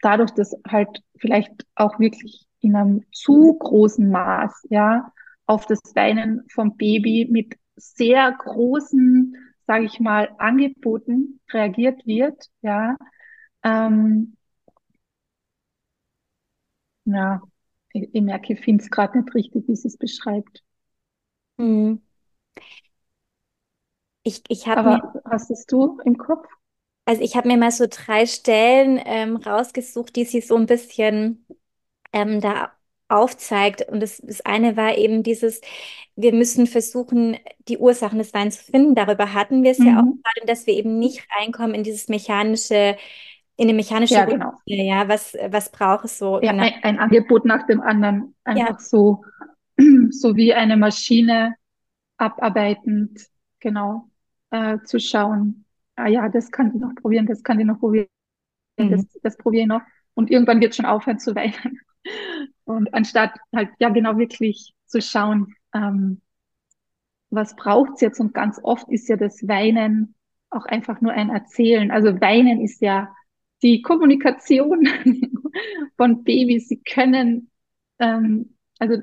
[0.00, 5.12] dadurch, dass halt vielleicht auch wirklich in einem zu großen Maß, ja,
[5.46, 9.36] auf das Weinen vom Baby mit sehr großen,
[9.66, 12.96] sage ich mal, Angeboten reagiert wird, ja,
[13.64, 14.36] ähm,
[17.06, 17.40] ja,
[17.92, 20.62] ich, ich merke, ich finde es gerade nicht richtig, wie sie es beschreibt.
[21.58, 21.98] Mhm.
[24.22, 26.46] Ich, ich habe mir hast es du im Kopf?
[27.06, 31.46] Also ich habe mir mal so drei Stellen ähm, rausgesucht, die sie so ein bisschen
[32.12, 32.72] ähm, da
[33.08, 33.82] aufzeigt.
[33.88, 35.60] Und das, das eine war eben dieses,
[36.16, 37.36] wir müssen versuchen,
[37.68, 38.94] die Ursachen des Weins zu finden.
[38.94, 40.22] Darüber hatten wir es ja auch Mhm.
[40.22, 42.96] gerade, dass wir eben nicht reinkommen in dieses mechanische,
[43.56, 44.44] in eine mechanische Ja, Routine.
[44.44, 44.52] genau.
[44.66, 46.40] Ja, was, was braucht es so?
[46.40, 46.62] Ja, Genau.
[46.64, 48.66] ein, ein Angebot nach dem anderen, Ja.
[48.66, 49.24] einfach so,
[50.10, 51.54] so wie eine Maschine
[52.16, 53.20] abarbeitend,
[53.60, 54.10] genau,
[54.50, 55.64] äh, zu schauen,
[55.96, 58.06] ah ja, das kann die noch probieren, das kann die noch probieren,
[58.78, 58.90] Mhm.
[58.90, 59.82] das, das probiere ich noch.
[60.14, 61.80] Und irgendwann wird schon aufhören zu weinen.
[62.68, 66.20] Und anstatt halt, ja, genau wirklich zu schauen, ähm,
[67.30, 68.20] was braucht's jetzt?
[68.20, 70.14] Und ganz oft ist ja das Weinen
[70.50, 71.90] auch einfach nur ein Erzählen.
[71.90, 73.14] Also Weinen ist ja
[73.62, 74.86] die Kommunikation
[75.96, 76.68] von Babys.
[76.68, 77.50] Sie können,
[78.00, 79.02] ähm, also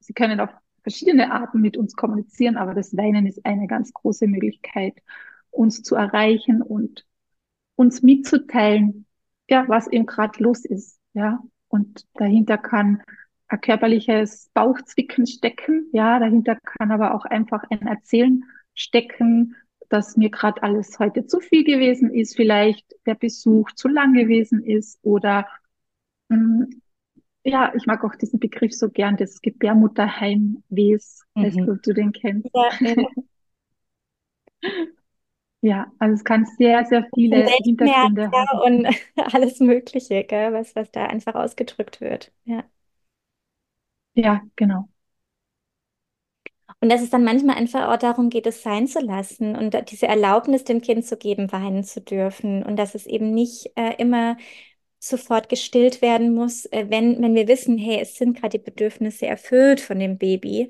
[0.00, 0.50] sie können auf
[0.82, 4.94] verschiedene Arten mit uns kommunizieren, aber das Weinen ist eine ganz große Möglichkeit,
[5.50, 7.06] uns zu erreichen und
[7.74, 9.06] uns mitzuteilen,
[9.48, 11.42] ja, was eben gerade los ist, ja.
[11.68, 13.02] Und dahinter kann
[13.48, 19.56] ein körperliches Bauchzwicken stecken, ja, dahinter kann aber auch einfach ein Erzählen stecken,
[19.88, 24.62] dass mir gerade alles heute zu viel gewesen ist, vielleicht der Besuch zu lang gewesen
[24.62, 25.46] ist oder
[26.28, 26.66] mh,
[27.44, 31.66] ja, ich mag auch diesen Begriff so gern, des Gebärmutterheimwehs, weißt Mhm.
[31.66, 32.50] du, ob du den kennst.
[32.54, 32.94] Ja, ja.
[35.60, 38.84] Ja, also es kann sehr, sehr viele Hintergründe haben.
[38.84, 38.96] und
[39.34, 42.32] alles Mögliche, gell, was, was da einfach ausgedrückt wird.
[42.44, 42.64] Ja.
[44.14, 44.88] Ja, genau.
[46.80, 50.06] Und dass es dann manchmal einfach auch darum geht, es sein zu lassen und diese
[50.06, 52.62] Erlaubnis dem Kind zu geben, weinen zu dürfen.
[52.62, 54.36] Und dass es eben nicht äh, immer
[55.00, 59.26] sofort gestillt werden muss, äh, wenn, wenn wir wissen, hey, es sind gerade die Bedürfnisse
[59.26, 60.68] erfüllt von dem Baby,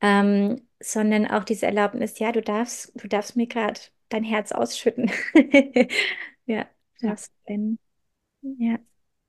[0.00, 5.10] ähm, sondern auch diese Erlaubnis, ja, du darfst, du darfst mir gerade dein Herz ausschütten.
[6.46, 6.70] Ja, du
[7.02, 7.78] Ja, darfst weinen.
[8.42, 8.78] Ja.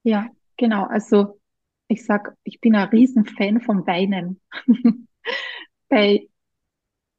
[0.04, 0.86] ja, genau.
[0.86, 1.40] Also
[1.88, 4.40] ich sag, ich bin ein Riesenfan vom Weinen
[5.90, 6.30] bei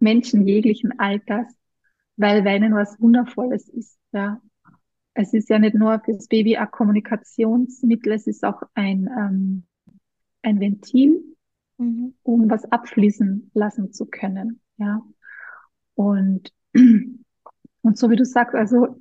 [0.00, 1.46] Menschen jeglichen Alters,
[2.16, 3.98] weil Weinen was Wundervolles ist.
[4.12, 4.40] Ja,
[5.14, 9.64] es ist ja nicht nur für das Baby ein Kommunikationsmittel, es ist auch ein, ähm,
[10.42, 11.22] ein Ventil,
[11.78, 12.14] Mhm.
[12.22, 14.60] um was abfließen lassen zu können.
[14.78, 15.02] Ja.
[15.94, 16.52] Und,
[17.82, 18.96] und so wie du sagst, also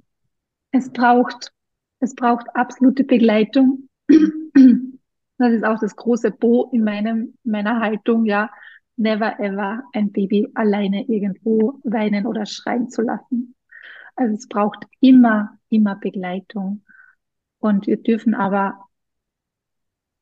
[0.72, 1.52] es braucht,
[2.00, 3.90] es braucht absolute Begleitung.
[5.38, 8.52] Das ist auch das große Bo in meinem, meiner Haltung, ja.
[8.96, 13.56] Never ever ein Baby alleine irgendwo weinen oder schreien zu lassen.
[14.16, 16.84] Also es braucht immer, immer Begleitung.
[17.58, 18.86] Und wir dürfen aber,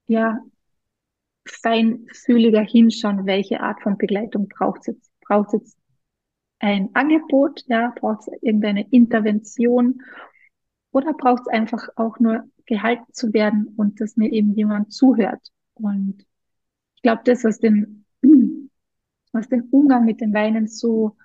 [0.07, 0.39] ja,
[1.45, 5.11] feinfühliger hinschauen, welche Art von Begleitung braucht es jetzt.
[5.19, 5.78] Braucht es jetzt
[6.59, 10.01] ein Angebot, ja, braucht es irgendeine Intervention
[10.91, 15.41] oder braucht es einfach auch nur gehalten zu werden und dass mir eben jemand zuhört.
[15.73, 16.25] Und
[16.95, 18.05] ich glaube, das, was den,
[19.31, 21.15] was den Umgang mit dem Weinen so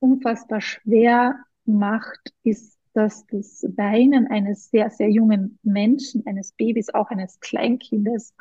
[0.00, 7.10] unfassbar schwer macht, ist, dass das Weinen eines sehr, sehr jungen Menschen, eines Babys, auch
[7.10, 8.34] eines Kleinkindes,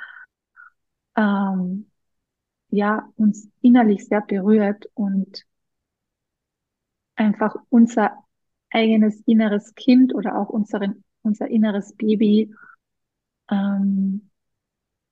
[1.15, 1.89] ähm,
[2.69, 5.45] ja, uns innerlich sehr berührt und
[7.15, 8.23] einfach unser
[8.69, 12.53] eigenes inneres Kind oder auch unseren, unser inneres Baby
[13.49, 14.29] ähm,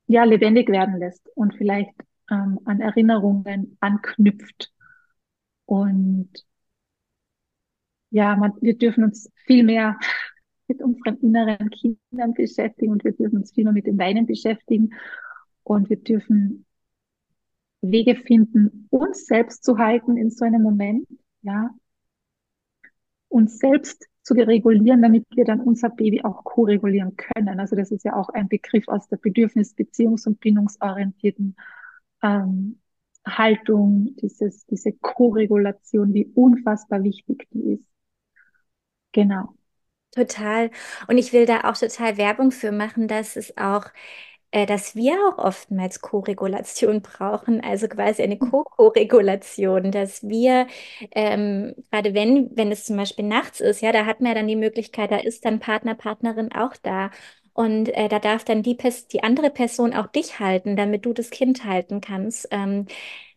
[0.07, 1.93] ja lebendig werden lässt und vielleicht
[2.29, 4.71] ähm, an Erinnerungen anknüpft.
[5.65, 6.29] Und
[8.09, 9.97] ja, man, wir dürfen uns viel mehr
[10.67, 14.91] mit unseren inneren Kindern beschäftigen und wir dürfen uns viel mehr mit den Weinen beschäftigen
[15.63, 16.65] und wir dürfen
[17.81, 21.07] Wege finden, uns selbst zu halten in so einem Moment,
[21.41, 21.71] ja,
[23.31, 27.59] uns selbst zu regulieren, damit wir dann unser Baby auch co-regulieren können.
[27.59, 31.55] Also das ist ja auch ein Begriff aus der Bedürfnis-, Beziehungs- und bindungsorientierten
[32.21, 32.79] ähm,
[33.25, 37.85] Haltung, dieses, diese Co-Regulation, wie unfassbar wichtig die ist.
[39.11, 39.55] Genau.
[40.11, 40.71] Total.
[41.07, 43.85] Und ich will da auch total Werbung für machen, dass es auch
[44.51, 50.67] äh, dass wir auch oftmals Co-Regulation brauchen, also quasi eine Co-Co-Regulation, dass wir,
[51.11, 54.47] ähm, gerade wenn, wenn es zum Beispiel nachts ist, ja, da hat man ja dann
[54.47, 57.11] die Möglichkeit, da ist dann Partner, Partnerin auch da.
[57.53, 58.77] Und äh, da darf dann die,
[59.11, 62.47] die andere Person auch dich halten, damit du das Kind halten kannst.
[62.51, 62.87] Ähm,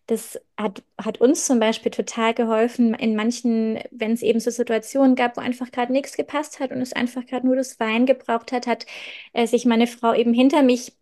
[0.07, 5.15] das hat, hat uns zum Beispiel total geholfen in manchen, wenn es eben so Situationen
[5.17, 8.53] gab, wo einfach gerade nichts gepasst hat und es einfach gerade nur das Wein gebraucht
[8.53, 8.87] hat, hat
[9.33, 10.93] äh, sich meine Frau eben hinter mich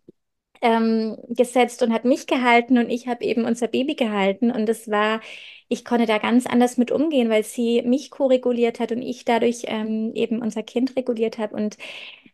[0.63, 4.51] ähm, gesetzt und hat mich gehalten und ich habe eben unser Baby gehalten.
[4.53, 5.21] Und das war,
[5.69, 9.65] ich konnte da ganz anders mit umgehen, weil sie mich ko-reguliert hat und ich dadurch
[9.67, 11.77] ähm, eben unser Kind reguliert habe und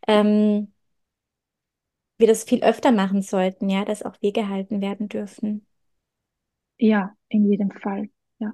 [0.09, 0.73] ähm,
[2.19, 5.67] wir das viel öfter machen sollten, ja, dass auch wir gehalten werden dürfen.
[6.79, 8.09] Ja, in jedem Fall.
[8.39, 8.53] Ja.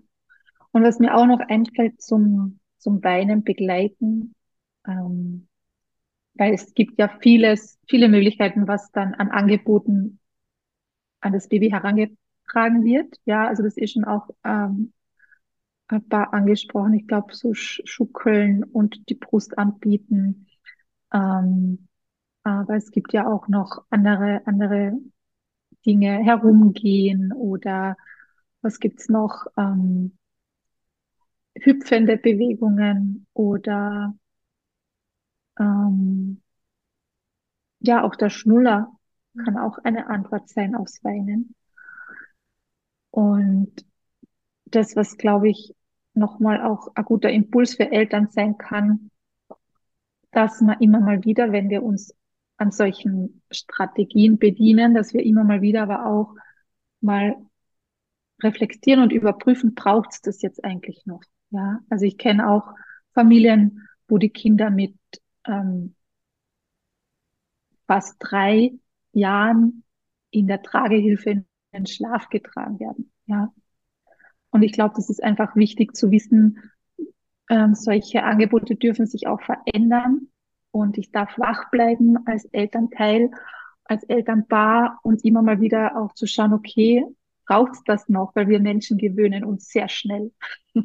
[0.73, 4.35] Und was mir auch noch einfällt zum, zum Weinen begleiten,
[4.87, 5.49] ähm,
[6.35, 10.19] weil es gibt ja vieles, viele Möglichkeiten, was dann an Angeboten
[11.21, 13.17] an das Baby herangetragen wird.
[13.25, 14.93] Ja, also das ist schon auch ähm,
[15.89, 16.95] ein paar angesprochen.
[16.95, 20.47] Ich glaube, so Schuckeln und die Brust anbieten.
[21.13, 21.89] Ähm,
[22.43, 24.93] aber es gibt ja auch noch andere, andere
[25.87, 27.97] Dinge, herumgehen oder
[28.65, 29.47] was gibt's noch?
[29.57, 30.17] Ähm,
[31.55, 34.15] hüpfende Bewegungen oder
[35.59, 36.43] ähm,
[37.81, 38.91] ja, auch der Schnuller
[39.45, 41.55] kann auch eine Antwort sein aufs Weinen.
[43.11, 43.85] Und
[44.65, 45.75] das, was glaube ich
[46.15, 49.11] nochmal auch ein guter Impuls für Eltern sein kann,
[50.31, 52.15] dass man immer mal wieder, wenn wir uns
[52.57, 56.35] an solchen Strategien bedienen, dass wir immer mal wieder aber auch
[57.01, 57.37] mal
[58.45, 61.23] reflektieren und überprüfen, braucht es das jetzt eigentlich noch?
[61.51, 62.75] Ja, also ich kenne auch
[63.13, 64.95] Familien, wo die Kinder mit
[65.47, 65.95] ähm,
[67.87, 68.73] fast drei
[69.13, 69.85] Jahren
[70.31, 73.13] in der Tragehilfe in den Schlaf getragen werden.
[73.27, 73.53] Ja.
[74.51, 76.59] Und ich glaube, das ist einfach wichtig zu wissen,
[77.51, 80.29] ähm, solche Angebote dürfen sich auch verändern
[80.71, 83.31] und ich darf wach bleiben als Elternteil,
[83.85, 87.05] als Elternpaar und immer mal wieder auch zu schauen, okay,
[87.47, 90.33] braucht es das noch, weil wir Menschen gewöhnen uns sehr schnell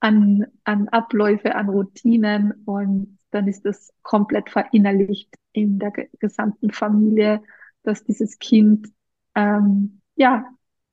[0.00, 7.42] an, an Abläufe, an Routinen und dann ist das komplett verinnerlicht in der gesamten Familie,
[7.82, 8.88] dass dieses Kind
[9.34, 10.44] ähm, ja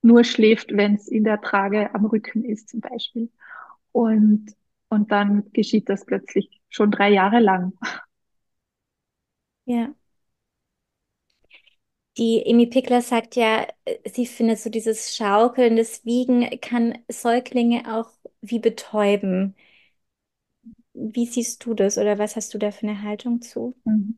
[0.01, 3.29] nur schläft, wenn es in der Trage am Rücken ist zum Beispiel.
[3.91, 4.55] Und,
[4.89, 7.73] und dann geschieht das plötzlich schon drei Jahre lang.
[9.65, 9.93] Ja.
[12.17, 13.67] Die Amy Pickler sagt ja,
[14.13, 18.09] sie findet so dieses Schaukeln, das Wiegen kann Säuglinge auch
[18.41, 19.55] wie betäuben.
[20.93, 23.75] wie siehst du das oder was hast du da für eine Haltung zu?
[23.85, 24.17] Mhm.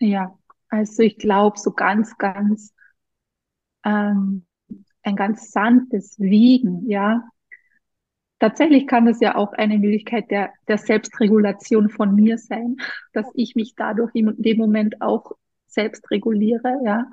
[0.00, 0.38] Ja,
[0.70, 2.74] also ich glaube, so ganz, ganz
[3.84, 4.46] ähm,
[5.02, 7.24] ein ganz sanftes Wiegen, ja.
[8.38, 12.76] Tatsächlich kann das ja auch eine Möglichkeit der, der Selbstregulation von mir sein,
[13.12, 15.32] dass ich mich dadurch in dem Moment auch
[15.76, 17.06] selbst reguliere, ja.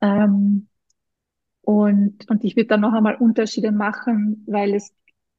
[0.00, 0.68] Ähm,
[1.62, 4.92] und, und ich würde dann noch einmal Unterschiede machen, weil es,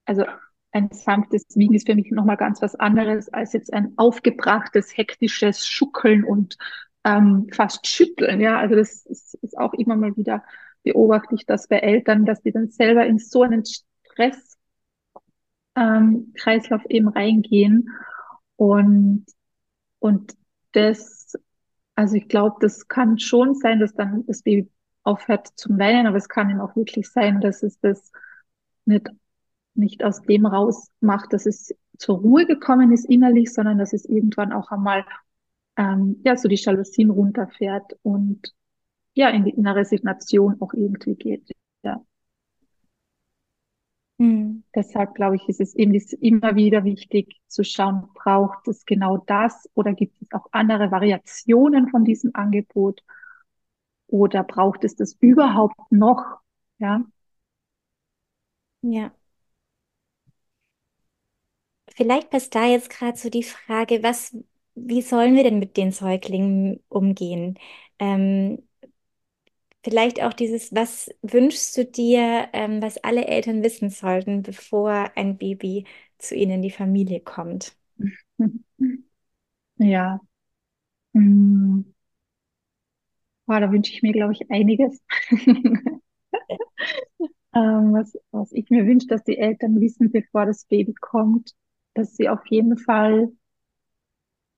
[0.06, 0.26] also
[0.72, 5.68] ein sanftes Wiegen ist für mich nochmal ganz was anderes als jetzt ein aufgebrachtes, hektisches
[5.68, 6.58] Schuckeln und
[7.04, 8.42] ähm, fast Schütteln.
[8.42, 10.44] Ja, also das ist, ist auch immer mal wieder
[10.84, 14.58] beobachte ich das bei Eltern, dass die dann selber in so einen Stress
[15.76, 17.90] ähm, Kreislauf eben reingehen
[18.56, 19.26] und
[20.00, 20.36] und
[20.72, 21.21] das,
[22.02, 24.68] also ich glaube, das kann schon sein, dass dann das Baby
[25.04, 28.12] aufhört zum Weinen, aber es kann eben auch wirklich sein, dass es das
[28.86, 29.08] nicht
[29.76, 34.06] nicht aus dem raus macht, dass es zur Ruhe gekommen ist innerlich, sondern dass es
[34.06, 35.06] irgendwann auch einmal
[35.78, 38.52] ähm, ja so die Jalousien runterfährt und
[39.14, 41.52] ja in, die, in eine Resignation auch irgendwie geht.
[41.84, 42.04] Ja.
[44.22, 44.64] Hm.
[44.76, 49.18] Deshalb glaube ich, ist es eben ist immer wieder wichtig zu schauen, braucht es genau
[49.18, 53.02] das oder gibt es auch andere Variationen von diesem Angebot
[54.08, 56.24] oder braucht es das überhaupt noch?
[56.78, 57.04] Ja.
[58.82, 59.12] Ja.
[61.96, 64.36] Vielleicht passt da jetzt gerade so die Frage, was,
[64.76, 67.60] wie sollen wir denn mit den Säuglingen umgehen?
[68.00, 68.68] Ähm,
[69.84, 75.38] vielleicht auch dieses, was wünschst du dir, ähm, was alle Eltern wissen sollten, bevor ein
[75.38, 75.86] Baby
[76.18, 77.76] zu ihnen in die Familie kommt?
[79.78, 80.20] Ja.
[81.16, 81.84] Hm.
[83.48, 85.00] Oh, da wünsche ich mir, glaube ich, einiges.
[87.54, 91.52] ähm, was, was ich mir wünsche, dass die Eltern wissen, bevor das Baby kommt,
[91.94, 93.32] dass sie auf jeden Fall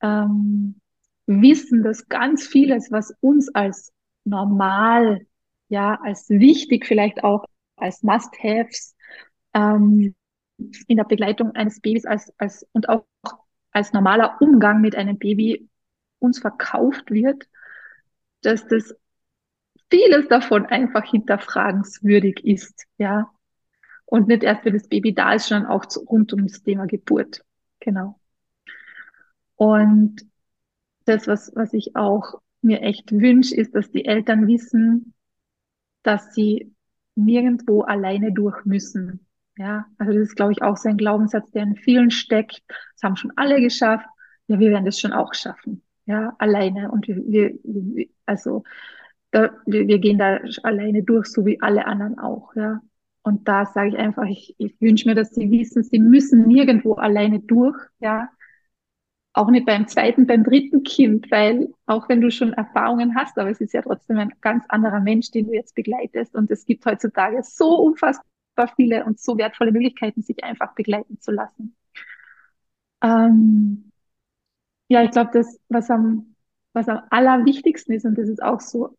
[0.02, 0.80] ähm,
[1.26, 3.92] wissen, dass ganz vieles, was uns als
[4.24, 5.26] normal,
[5.70, 8.96] ja, als wichtig, vielleicht auch als Must-Haves
[9.54, 10.16] ähm,
[10.88, 13.06] in der Begleitung eines Babys als, als, und auch
[13.72, 15.68] als normaler Umgang mit einem Baby
[16.20, 17.48] uns verkauft wird,
[18.42, 18.96] dass das
[19.90, 23.30] vieles davon einfach hinterfragenswürdig ist, ja.
[24.06, 26.86] Und nicht erst, wenn das Baby da ist, sondern auch zu, rund um das Thema
[26.86, 27.44] Geburt.
[27.80, 28.20] Genau.
[29.56, 30.22] Und
[31.06, 35.14] das, was, was ich auch mir echt wünsche, ist, dass die Eltern wissen,
[36.04, 36.74] dass sie
[37.16, 39.28] nirgendwo alleine durch müssen.
[39.56, 42.64] Ja, also das ist, glaube ich, auch so ein Glaubenssatz, der in vielen steckt.
[42.68, 44.08] Das haben schon alle geschafft.
[44.48, 45.84] Ja, wir werden das schon auch schaffen.
[46.06, 46.92] Ja, alleine.
[46.92, 48.64] Und wir, wir also,
[49.32, 52.56] da, wir, gehen da alleine durch, so wie alle anderen auch.
[52.56, 52.82] Ja,
[53.24, 56.94] und da sage ich einfach, ich, ich wünsche mir, dass sie wissen, sie müssen nirgendwo
[56.96, 58.30] alleine durch, ja.
[59.36, 63.50] Auch nicht beim zweiten, beim dritten Kind, weil auch wenn du schon Erfahrungen hast, aber
[63.50, 66.36] es ist ja trotzdem ein ganz anderer Mensch, den du jetzt begleitest.
[66.36, 68.24] Und es gibt heutzutage so unfassbar
[68.76, 71.76] viele und so wertvolle Möglichkeiten, sich einfach begleiten zu lassen.
[73.02, 73.92] Ähm,
[74.88, 76.36] ja, ich glaube, das, was am,
[76.74, 78.96] was am allerwichtigsten ist, und das ist auch so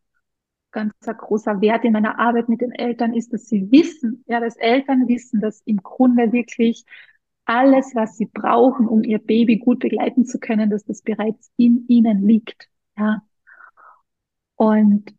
[0.71, 4.57] ganz großer Wert in meiner Arbeit mit den Eltern ist, dass sie wissen, ja, dass
[4.57, 6.83] Eltern wissen, dass im Grunde wirklich
[7.45, 11.85] alles, was sie brauchen, um ihr Baby gut begleiten zu können, dass das bereits in
[11.87, 13.21] ihnen liegt, ja.
[14.55, 15.13] Und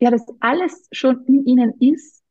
[0.00, 2.22] ja, dass alles schon in ihnen ist,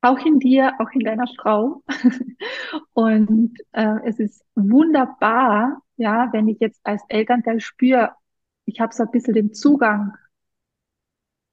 [0.00, 1.82] auch in dir, auch in deiner Frau.
[2.92, 8.12] Und äh, es ist wunderbar, ja, wenn ich jetzt als Elternteil spüre,
[8.66, 10.12] ich habe so ein bisschen den Zugang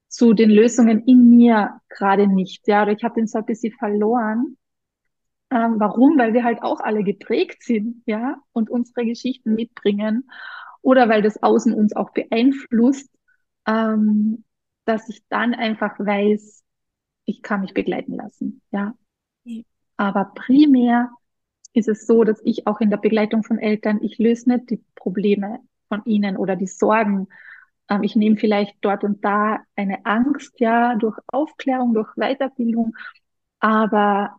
[0.07, 2.67] zu den Lösungen in mir gerade nicht.
[2.67, 4.57] Ja, oder ich habe den so ein bisschen verloren.
[5.53, 6.17] Ähm, warum?
[6.17, 10.29] Weil wir halt auch alle geprägt sind, ja, und unsere Geschichten mitbringen.
[10.81, 13.09] Oder weil das Außen uns auch beeinflusst,
[13.67, 14.43] ähm,
[14.85, 16.63] dass ich dann einfach weiß,
[17.25, 18.95] ich kann mich begleiten lassen, ja.
[19.95, 21.11] Aber primär
[21.73, 24.83] ist es so, dass ich auch in der Begleitung von Eltern, ich löse nicht die
[24.95, 27.27] Probleme von ihnen oder die Sorgen
[27.89, 32.95] ähm, ich nehme vielleicht dort und da eine Angst, ja, durch Aufklärung, durch Weiterbildung.
[33.59, 34.37] Aber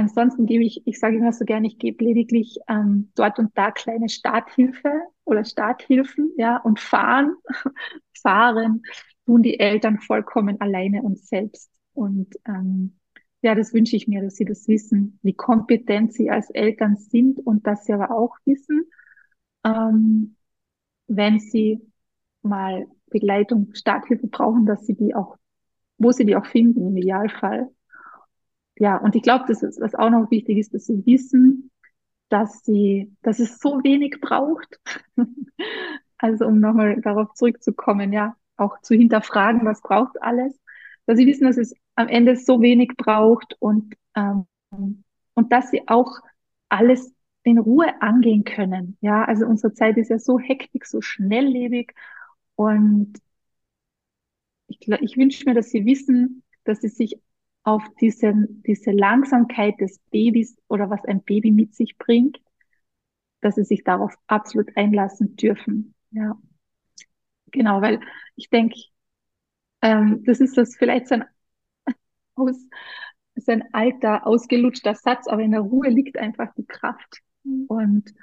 [0.00, 3.70] ansonsten gebe ich, ich sage immer so gerne, ich gebe lediglich ähm, dort und da
[3.70, 4.90] kleine Starthilfe
[5.24, 7.34] oder Starthilfen, ja, und fahren,
[8.22, 8.82] fahren
[9.26, 11.70] tun die Eltern vollkommen alleine und selbst.
[11.92, 12.98] Und ähm,
[13.42, 17.38] ja, das wünsche ich mir, dass sie das wissen, wie kompetent sie als Eltern sind
[17.38, 18.86] und dass sie aber auch wissen,
[19.64, 20.36] ähm,
[21.06, 21.80] wenn sie
[22.42, 25.36] mal Begleitung, Starthilfe brauchen, dass sie die auch,
[25.98, 27.68] wo sie die auch finden im Idealfall.
[28.80, 31.70] Ja, und ich glaube, das ist, was auch noch wichtig ist, dass sie wissen,
[32.30, 34.80] dass sie, dass es so wenig braucht.
[36.22, 40.58] Also um nochmal darauf zurückzukommen, ja, auch zu hinterfragen, was braucht alles,
[41.06, 44.46] dass sie wissen, dass es am Ende so wenig braucht und ähm,
[45.34, 46.18] und dass sie auch
[46.68, 48.98] alles in Ruhe angehen können.
[49.02, 51.94] Ja, also unsere Zeit ist ja so hektisch, so schnelllebig
[52.56, 53.14] und
[54.68, 57.20] ich, ich wünsche mir, dass sie wissen, dass sie sich
[57.62, 58.32] auf diese,
[58.66, 62.38] diese Langsamkeit des Babys oder was ein Baby mit sich bringt,
[63.40, 65.94] dass sie sich darauf absolut einlassen dürfen.
[66.10, 66.38] Ja,
[67.50, 68.00] genau, weil
[68.36, 68.78] ich denke,
[69.82, 71.24] ähm, das ist das vielleicht so ein
[72.34, 72.56] aus,
[73.36, 77.20] so ein alter, ausgelutschter Satz, aber in der Ruhe liegt einfach die Kraft.
[77.44, 77.64] Mhm.
[77.68, 78.14] Und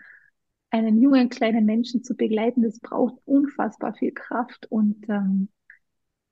[0.70, 4.68] einen jungen kleinen Menschen zu begleiten, das braucht unfassbar viel Kraft.
[4.70, 5.50] Und ähm,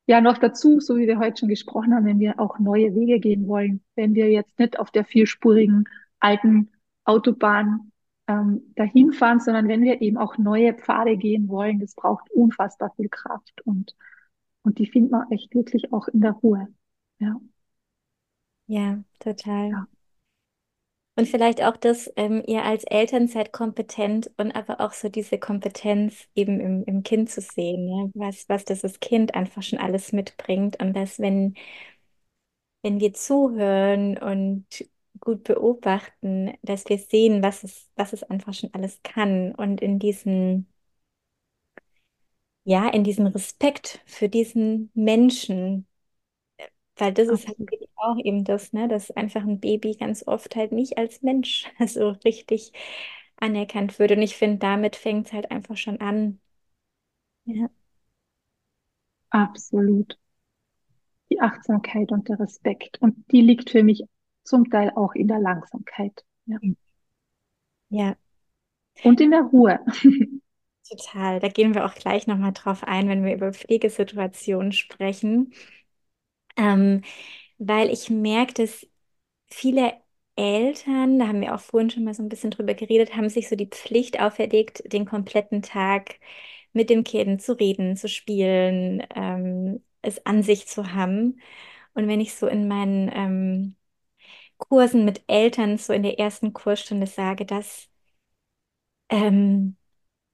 [0.08, 3.20] ja, noch dazu, so wie wir heute schon gesprochen haben, wenn wir auch neue Wege
[3.20, 5.86] gehen wollen, wenn wir jetzt nicht auf der vierspurigen
[6.20, 6.70] alten
[7.06, 7.92] Autobahn
[8.28, 12.92] ähm, dahin fahren, sondern wenn wir eben auch neue Pfade gehen wollen, das braucht unfassbar
[12.96, 13.96] viel Kraft und,
[14.64, 16.68] und die findet man echt wirklich auch in der Ruhe.
[17.20, 17.40] Ja.
[18.68, 19.70] Ja, total.
[19.70, 19.88] Ja.
[21.18, 25.38] Und vielleicht auch das, ähm, ihr als Eltern seid kompetent und aber auch so diese
[25.40, 28.10] Kompetenz eben im, im Kind zu sehen, ja?
[28.28, 31.56] Was, was das, das Kind einfach schon alles mitbringt und dass, wenn,
[32.84, 34.66] wenn wir zuhören und
[35.20, 39.98] gut beobachten, dass wir sehen, was es, was es einfach schon alles kann und in
[40.00, 40.68] diesen,
[42.64, 45.88] ja, in diesen Respekt für diesen Menschen,
[46.98, 47.58] weil das ist halt
[47.96, 52.10] auch eben das, ne, dass einfach ein Baby ganz oft halt nicht als Mensch so
[52.26, 52.74] richtig
[53.38, 54.12] anerkannt wird.
[54.12, 56.40] Und ich finde, damit fängt es halt einfach schon an.
[57.46, 57.70] Ja.
[59.30, 60.18] Absolut.
[61.30, 63.00] Die Achtsamkeit und der Respekt.
[63.00, 64.06] Und die liegt für mich
[64.44, 66.24] zum Teil auch in der Langsamkeit.
[66.48, 66.58] Ja.
[67.90, 68.16] Ja,
[69.04, 69.80] Und in der Ruhe.
[70.90, 71.40] total.
[71.40, 75.54] Da gehen wir auch gleich nochmal drauf ein, wenn wir über Pflegesituationen sprechen.
[76.58, 77.02] Ähm,
[77.58, 78.88] weil ich merke, dass
[79.50, 79.94] viele
[80.36, 83.50] Eltern, da haben wir auch vorhin schon mal so ein bisschen drüber geredet, haben sich
[83.50, 86.18] so die Pflicht auferlegt, den kompletten Tag
[86.74, 91.40] mit dem Kind zu reden, zu spielen, ähm, es an sich zu haben.
[91.94, 93.76] Und wenn ich so in meinen ähm,
[94.58, 97.90] Kursen mit Eltern so in der ersten Kursstunde sage, dass,
[99.10, 99.78] ähm,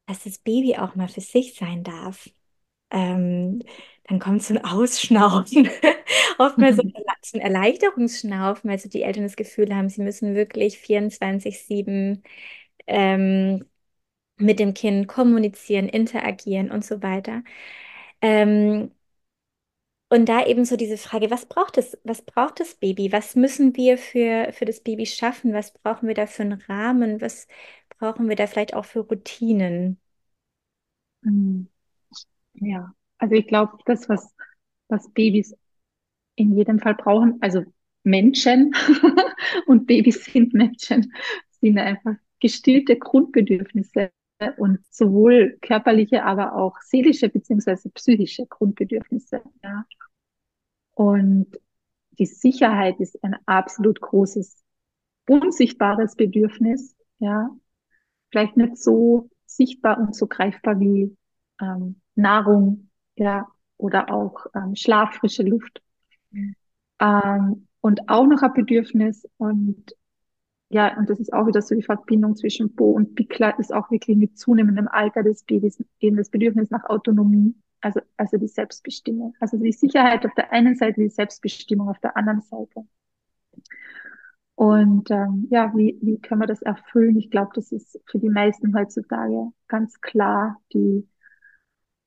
[0.07, 2.29] dass das Baby auch mal für sich sein darf,
[2.91, 3.63] ähm,
[4.11, 5.69] dann kommt so ein Ausschnaufen,
[6.39, 6.83] oftmals so
[7.35, 12.23] ein Erleichterungsschnaufen, weil so die Eltern das Gefühl haben, sie müssen wirklich 24/7
[12.87, 13.65] ähm,
[14.37, 17.43] mit dem Kind kommunizieren, interagieren und so weiter.
[18.21, 18.91] Ähm,
[20.09, 23.11] und da eben so diese Frage, was braucht es, was braucht das Baby?
[23.13, 25.53] Was müssen wir für, für das Baby schaffen?
[25.53, 27.21] Was brauchen wir da für einen Rahmen?
[27.21, 27.47] Was
[27.97, 29.99] brauchen wir da vielleicht auch für Routinen?
[31.23, 31.67] Mhm.
[32.55, 34.35] Ja, also ich glaube, das, was,
[34.87, 35.55] was Babys
[36.35, 37.63] in jedem Fall brauchen, also
[38.03, 38.73] Menschen
[39.67, 41.13] und Babys sind Menschen,
[41.59, 44.11] sind einfach gestillte Grundbedürfnisse
[44.57, 49.43] und sowohl körperliche, aber auch seelische beziehungsweise psychische Grundbedürfnisse.
[49.63, 49.85] Ja.
[50.95, 51.47] Und
[52.17, 54.63] die Sicherheit ist ein absolut großes,
[55.29, 56.95] unsichtbares Bedürfnis.
[57.19, 57.51] Ja,
[58.31, 61.15] vielleicht nicht so sichtbar und so greifbar wie
[61.61, 62.89] ähm, Nahrung,
[63.21, 63.47] ja,
[63.77, 65.81] oder auch ähm, Schlaf, frische Luft.
[66.31, 66.55] Mhm.
[66.99, 69.95] Ähm, und auch noch ein Bedürfnis und
[70.69, 73.91] ja, und das ist auch wieder so die Verbindung zwischen Bo und Bickler ist auch
[73.91, 79.35] wirklich mit zunehmendem Alter des Babys eben das Bedürfnis nach Autonomie, also, also die Selbstbestimmung.
[79.39, 82.85] Also die Sicherheit auf der einen Seite, die Selbstbestimmung auf der anderen Seite.
[84.55, 87.17] Und ähm, ja, wie, wie können wir das erfüllen?
[87.17, 91.05] Ich glaube, das ist für die meisten heutzutage ganz klar die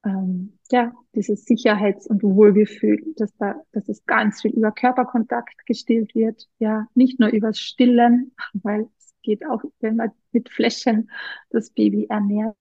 [0.04, 6.14] ähm, ja, dieses Sicherheits- und Wohlgefühl, dass da, dass es ganz viel über Körperkontakt gestillt
[6.14, 11.10] wird, ja, nicht nur übers Stillen, weil es geht auch, wenn man mit Fläschchen
[11.50, 12.56] das Baby ernährt,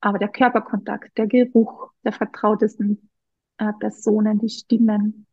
[0.00, 3.10] aber der Körperkontakt, der Geruch der vertrautesten
[3.58, 5.26] äh, Personen, die Stimmen,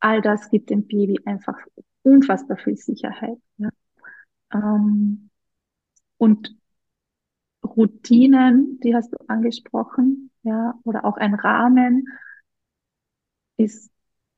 [0.00, 1.58] all das gibt dem Baby einfach
[2.02, 3.38] unfassbar viel Sicherheit.
[3.56, 3.70] Ja.
[4.52, 5.30] Ähm,
[6.18, 6.57] und
[7.78, 12.08] Routinen, die hast du angesprochen, ja, oder auch ein Rahmen
[13.56, 13.90] ist,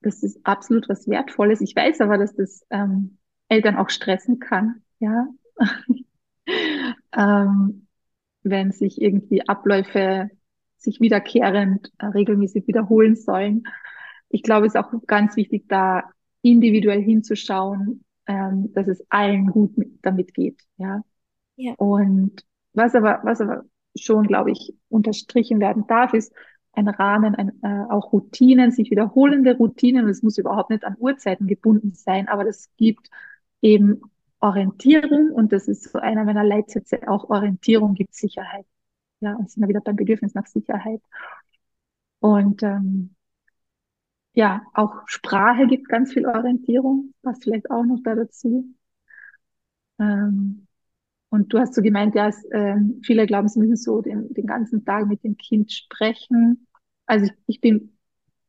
[0.03, 1.61] das ist absolut was Wertvolles.
[1.61, 3.19] Ich weiß aber, dass das ähm,
[3.49, 5.29] Eltern auch stressen kann, ja,
[7.17, 7.87] ähm,
[8.43, 10.31] wenn sich irgendwie Abläufe
[10.77, 13.65] sich wiederkehrend äh, regelmäßig wiederholen sollen.
[14.29, 16.05] Ich glaube, es ist auch ganz wichtig, da
[16.43, 20.63] individuell hinzuschauen, ähm, dass es allen gut mit, damit geht.
[20.79, 21.03] Ja.
[21.57, 21.75] Ja.
[21.77, 22.43] Und
[22.73, 23.65] was aber, was aber
[23.97, 26.33] schon, glaube ich, unterstrichen werden darf, ist
[26.73, 30.09] ein Rahmen, ein, äh, auch Routinen, sich wiederholende Routinen.
[30.09, 33.11] Es muss überhaupt nicht an Uhrzeiten gebunden sein, aber das gibt
[33.63, 34.03] eben
[34.41, 38.67] Orientierung und das ist so einer meiner Leitsätze, auch Orientierung gibt Sicherheit.
[39.21, 41.03] Ja, und sind wir wieder beim Bedürfnis nach Sicherheit.
[42.21, 43.15] Und ähm,
[44.35, 48.75] ja, auch Sprache gibt ganz viel Orientierung, passt vielleicht auch noch da dazu.
[49.99, 50.67] Ähm,
[51.31, 54.47] und du hast so gemeint, ja, es, ähm, viele glauben, sie müssen so den, den
[54.47, 56.67] ganzen Tag mit dem Kind sprechen.
[57.07, 57.97] Also ich, ich bin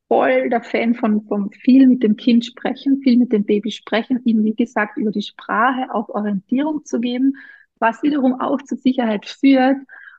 [0.07, 4.19] voll der Fan von, von viel mit dem Kind sprechen, viel mit dem Baby sprechen,
[4.25, 7.35] ihm, wie gesagt, über die Sprache auch Orientierung zu geben,
[7.79, 9.77] was wiederum auch zur Sicherheit führt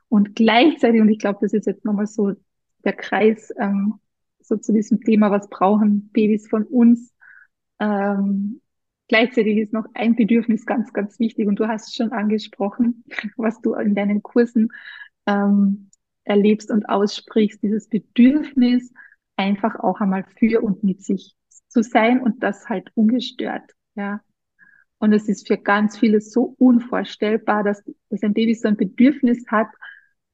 [0.09, 2.33] und gleichzeitig, und ich glaube, das ist jetzt nochmal so
[2.83, 3.99] der Kreis ähm,
[4.39, 7.13] so zu diesem Thema, was brauchen Babys von uns,
[7.79, 8.61] ähm,
[9.13, 13.03] Gleichzeitig ist noch ein Bedürfnis ganz, ganz wichtig und du hast es schon angesprochen,
[13.37, 14.69] was du in deinen Kursen
[15.27, 15.91] ähm,
[16.23, 18.91] erlebst und aussprichst, dieses Bedürfnis,
[19.35, 21.35] einfach auch einmal für und mit sich
[21.67, 24.19] zu sein und das halt ungestört, ja.
[24.97, 29.45] Und es ist für ganz viele so unvorstellbar, dass, dass ein Baby so ein Bedürfnis
[29.47, 29.67] hat.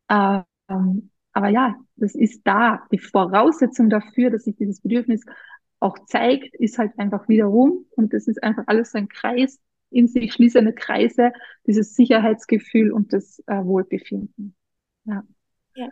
[0.09, 2.87] Ähm, aber ja, das ist da.
[2.93, 5.25] Die Voraussetzung dafür, dass sich dieses Bedürfnis
[5.79, 9.59] auch zeigt, ist halt einfach wiederum, und das ist einfach alles so ein Kreis,
[9.91, 11.31] in sich schließende Kreise,
[11.65, 14.55] dieses Sicherheitsgefühl und das äh, Wohlbefinden.
[15.05, 15.23] Ja.
[15.75, 15.87] ja.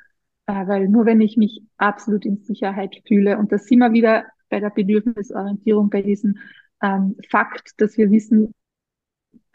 [0.46, 4.26] Äh, weil nur wenn ich mich absolut in Sicherheit fühle, und das sind wir wieder
[4.50, 6.38] bei der Bedürfnisorientierung, bei diesem
[6.82, 8.54] ähm, Fakt, dass wir wissen,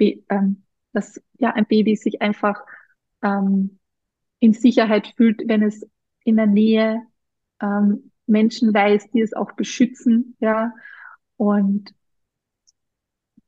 [0.01, 0.63] ähm,
[0.93, 2.61] dass ja ein Baby sich einfach
[3.23, 3.79] ähm,
[4.41, 5.87] in Sicherheit fühlt, wenn es
[6.25, 7.03] in der Nähe
[7.61, 10.73] ähm, Menschen weiß, die es auch beschützen, ja.
[11.37, 11.95] Und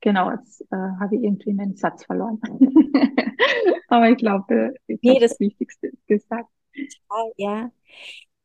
[0.01, 2.39] genau, jetzt äh, habe ich irgendwie meinen Satz verloren.
[3.87, 6.49] Aber ich glaube, ich nee, das, das Wichtigste gesagt.
[7.37, 7.71] Ja,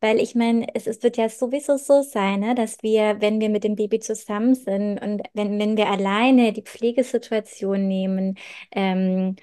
[0.01, 3.49] weil ich meine, es, es wird ja sowieso so sein, ne, dass wir, wenn wir
[3.49, 8.37] mit dem Baby zusammen sind und wenn, wenn wir alleine die Pflegesituation nehmen,
[8.71, 9.37] ähm,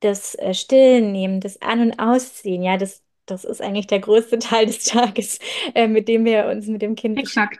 [0.00, 4.38] das äh, Stillen nehmen, das An- und Ausziehen, ja, das das ist eigentlich der größte
[4.40, 5.38] Teil des Tages,
[5.74, 7.58] äh, mit dem wir uns mit dem Kind Exakt.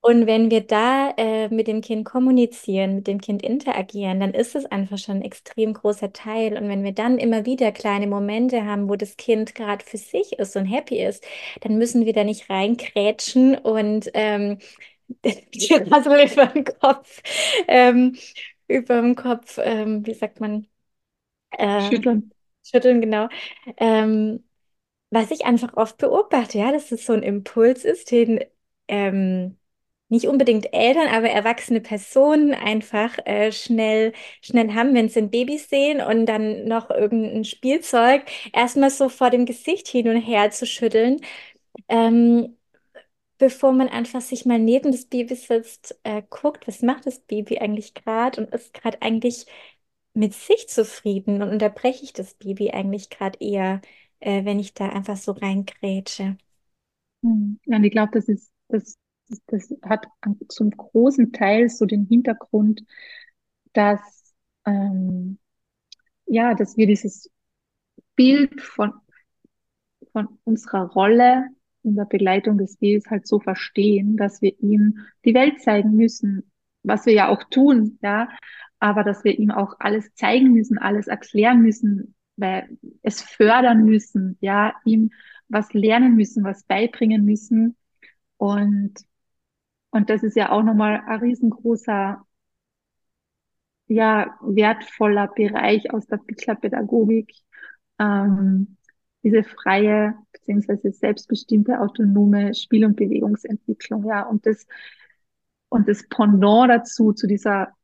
[0.00, 4.54] Und wenn wir da äh, mit dem Kind kommunizieren, mit dem Kind interagieren, dann ist
[4.54, 6.56] es einfach schon ein extrem großer Teil.
[6.56, 10.38] Und wenn wir dann immer wieder kleine Momente haben, wo das Kind gerade für sich
[10.38, 11.26] ist und happy ist,
[11.60, 14.58] dann müssen wir da nicht reinkrätschen und ähm,
[15.24, 17.20] die Rassel über den Kopf,
[17.66, 18.16] ähm,
[18.68, 20.68] über den Kopf, ähm, wie sagt man?
[21.58, 22.30] Ähm, schütteln.
[22.62, 23.28] Schütteln, genau.
[23.78, 24.44] Ähm,
[25.10, 28.40] was ich einfach oft beobachte, ja, dass es so ein Impuls ist, den
[28.88, 29.56] ähm,
[30.10, 35.58] nicht unbedingt Eltern, aber erwachsene Personen einfach äh, schnell, schnell haben, wenn sie ein Baby
[35.58, 38.22] sehen und dann noch irgendein Spielzeug
[38.54, 41.20] erstmal so vor dem Gesicht hin und her zu schütteln,
[41.88, 42.56] ähm,
[43.38, 47.58] bevor man einfach sich mal neben das Baby sitzt, äh, guckt, was macht das Baby
[47.58, 49.46] eigentlich gerade und ist gerade eigentlich
[50.14, 53.80] mit sich zufrieden und unterbreche ich das Baby eigentlich gerade eher
[54.20, 56.36] äh, wenn ich da einfach so reingrätsche.
[57.22, 57.58] Hm.
[57.66, 58.98] Und ich glaube, das ist, das,
[59.46, 60.06] das hat
[60.48, 62.82] zum großen Teil so den Hintergrund,
[63.72, 65.38] dass, ähm,
[66.26, 67.30] ja, dass wir dieses
[68.16, 68.92] Bild von,
[70.12, 71.46] von unserer Rolle
[71.82, 76.50] in der Begleitung des Babys halt so verstehen, dass wir ihm die Welt zeigen müssen,
[76.82, 78.28] was wir ja auch tun, ja,
[78.78, 84.38] aber dass wir ihm auch alles zeigen müssen, alles erklären müssen, weil es fördern müssen,
[84.40, 85.10] ja, ihm
[85.48, 87.76] was lernen müssen, was beibringen müssen.
[88.36, 88.94] Und,
[89.90, 92.24] und das ist ja auch nochmal ein riesengroßer,
[93.88, 97.32] ja, wertvoller Bereich aus der Pickler-Pädagogik,
[97.98, 98.76] ähm,
[99.22, 104.66] diese freie beziehungsweise selbstbestimmte autonome Spiel- und Bewegungsentwicklung, ja, und das,
[105.70, 107.74] und das Pendant dazu, zu dieser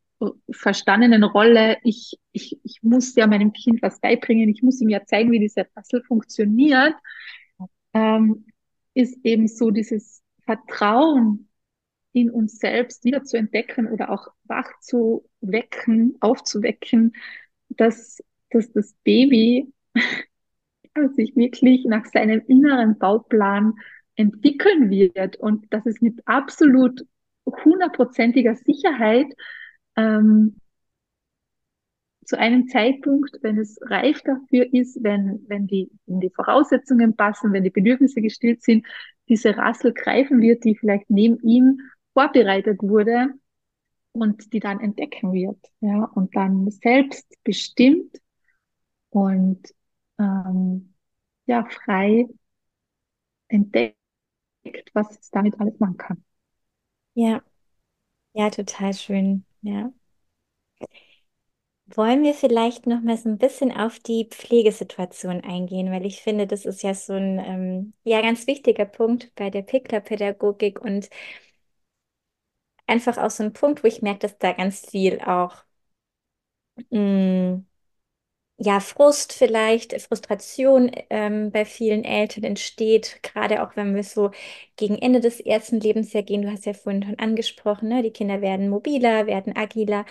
[0.51, 5.05] verstandenen Rolle, ich, ich, ich muss ja meinem Kind was beibringen, ich muss ihm ja
[5.05, 6.95] zeigen, wie dieser Puzzle funktioniert,
[7.93, 8.47] ähm,
[8.95, 11.49] ist eben so dieses Vertrauen
[12.12, 17.12] in uns selbst wieder zu entdecken oder auch wach zu wecken, aufzuwecken,
[17.70, 19.72] dass, dass das Baby
[21.16, 23.75] sich wirklich nach seinem inneren Bauplan
[24.16, 25.37] entwickeln wird.
[25.37, 27.05] Und dass es mit absolut
[27.47, 29.27] hundertprozentiger Sicherheit
[29.97, 30.57] ähm,
[32.25, 37.53] zu einem Zeitpunkt, wenn es reif dafür ist, wenn, wenn, die, wenn die Voraussetzungen passen,
[37.53, 38.87] wenn die Bedürfnisse gestillt sind,
[39.29, 41.81] diese Rassel greifen wird, die vielleicht neben ihm
[42.15, 43.35] vorbereitet wurde,
[44.15, 48.17] und die dann entdecken wird, ja, und dann selbst bestimmt
[49.11, 49.61] und
[50.19, 50.95] ähm,
[51.47, 52.29] ja, frei
[53.49, 53.97] entdeckt,
[54.93, 56.25] was es damit alles machen kann.
[57.15, 57.43] Ja,
[58.35, 59.45] ja, total schön.
[59.65, 59.93] Ja.
[61.87, 66.47] Wollen wir vielleicht noch mal so ein bisschen auf die Pflegesituation eingehen, weil ich finde,
[66.47, 71.09] das ist ja so ein ähm, ja ganz wichtiger Punkt bei der Pickler-Pädagogik und
[72.87, 75.65] einfach auch so ein Punkt, wo ich merke, dass da ganz viel auch
[76.91, 77.65] mh,
[78.57, 84.31] ja, Frust vielleicht, Frustration ähm, bei vielen Eltern entsteht, gerade auch wenn wir so
[84.77, 86.43] gegen Ende des ersten Lebensjahres gehen.
[86.43, 88.03] Du hast ja vorhin schon angesprochen, ne?
[88.03, 90.07] Die Kinder werden mobiler, werden agiler.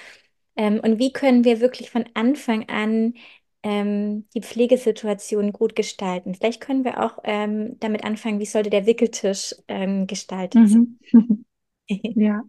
[0.56, 3.16] Ähm, und wie können wir wirklich von Anfang an
[3.64, 6.36] ähm, die Pflegesituation gut gestalten?
[6.36, 10.82] Vielleicht können wir auch ähm, damit anfangen, wie sollte der Wickeltisch ähm, gestaltet sein?
[11.14, 11.46] Mhm.
[12.16, 12.44] Ja,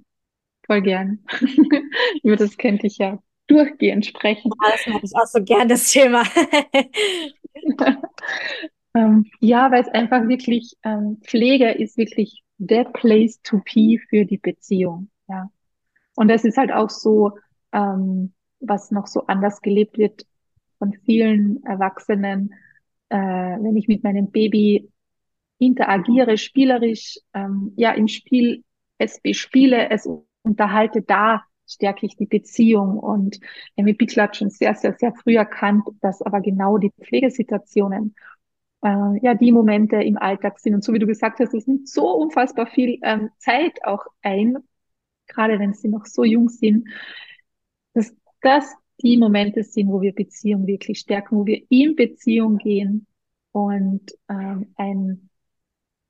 [0.66, 1.24] voll gern.
[2.24, 4.51] Über das könnte ich ja durchgehend sprechen.
[4.62, 6.24] Ja, das mag ich auch so gern, das Thema.
[8.95, 14.24] Ähm, ja, weil es einfach wirklich, ähm, Pflege ist wirklich der place to be für
[14.24, 15.11] die Beziehung.
[15.28, 15.51] Ja.
[16.14, 17.32] Und das ist halt auch so,
[17.72, 20.24] ähm, was noch so anders gelebt wird
[20.78, 22.55] von vielen Erwachsenen,
[23.09, 24.90] äh, wenn ich mit meinem Baby
[25.59, 28.62] interagiere, spielerisch, ähm, ja, im Spiel
[28.99, 30.09] es bespiele, es
[30.42, 32.98] unterhalte, da stärke ich die Beziehung.
[32.98, 33.40] Und
[33.76, 38.14] Amy Pickler hat schon sehr, sehr, sehr früh erkannt, dass aber genau die Pflegesituationen
[38.82, 40.74] äh, ja die Momente im Alltag sind.
[40.74, 44.58] Und so wie du gesagt hast, es nimmt so unfassbar viel ähm, Zeit auch ein,
[45.26, 46.88] gerade wenn sie noch so jung sind,
[47.94, 53.06] dass das die Momente sind, wo wir Beziehung wirklich stärken, wo wir in Beziehung gehen
[53.52, 55.30] und ähm, ein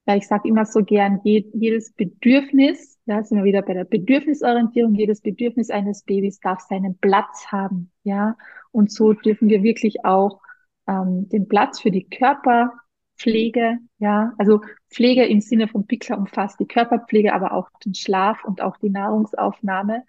[0.07, 3.85] ja, ich sage immer so gern, je, jedes Bedürfnis, ja, sind wir wieder bei der
[3.85, 8.37] Bedürfnisorientierung, jedes Bedürfnis eines Babys darf seinen Platz haben, ja.
[8.71, 10.41] Und so dürfen wir wirklich auch
[10.87, 16.67] ähm, den Platz für die Körperpflege, ja, also Pflege im Sinne von Pickler umfasst die
[16.67, 20.05] Körperpflege, aber auch den Schlaf und auch die Nahrungsaufnahme.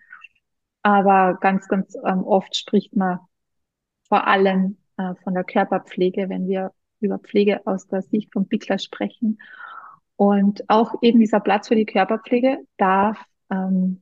[0.83, 3.19] Aber ganz, ganz ähm, oft spricht man
[4.07, 8.77] vor allem äh, von der Körperpflege, wenn wir über Pflege aus der Sicht von Pickler
[8.77, 9.39] sprechen.
[10.18, 13.18] Und auch eben dieser Platz für die Körperpflege darf,
[13.49, 14.01] ähm,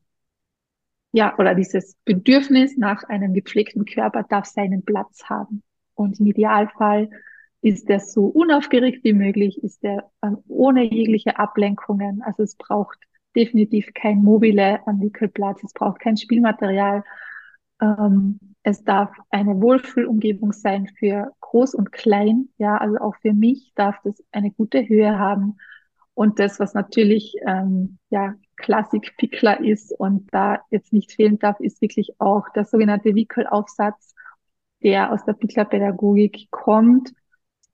[1.12, 5.64] ja, oder dieses Bedürfnis nach einem gepflegten Körper darf seinen Platz haben.
[5.96, 7.10] Und im Idealfall
[7.62, 12.22] ist der so unaufgeregt wie möglich, ist der ähm, ohne jegliche Ablenkungen.
[12.24, 12.98] Also es braucht
[13.36, 17.04] definitiv kein mobile am Wickelplatz, es braucht kein Spielmaterial.
[17.82, 22.50] Ähm, es darf eine Wohlfühlumgebung sein für groß und klein.
[22.58, 25.58] Ja, also auch für mich darf das eine gute Höhe haben.
[26.16, 31.82] Und das, was natürlich ähm, ja Klassik-Pickler ist und da jetzt nicht fehlen darf, ist
[31.82, 34.14] wirklich auch der sogenannte Wickelaufsatz,
[34.84, 37.14] der aus der Pickler-Pädagogik kommt.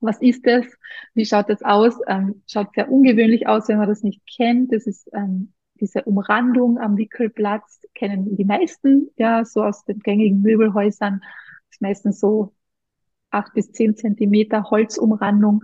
[0.00, 0.64] Was ist das?
[1.12, 1.98] Wie schaut das aus?
[2.06, 4.72] Ähm, schaut sehr ungewöhnlich aus, wenn man das nicht kennt.
[4.72, 10.40] Das ist ähm, diese Umrandung am Wickelplatz, kennen die meisten, ja, so aus den gängigen
[10.40, 11.20] Möbelhäusern.
[11.20, 12.54] Das ist meistens so
[13.30, 15.62] acht bis zehn Zentimeter Holzumrandung.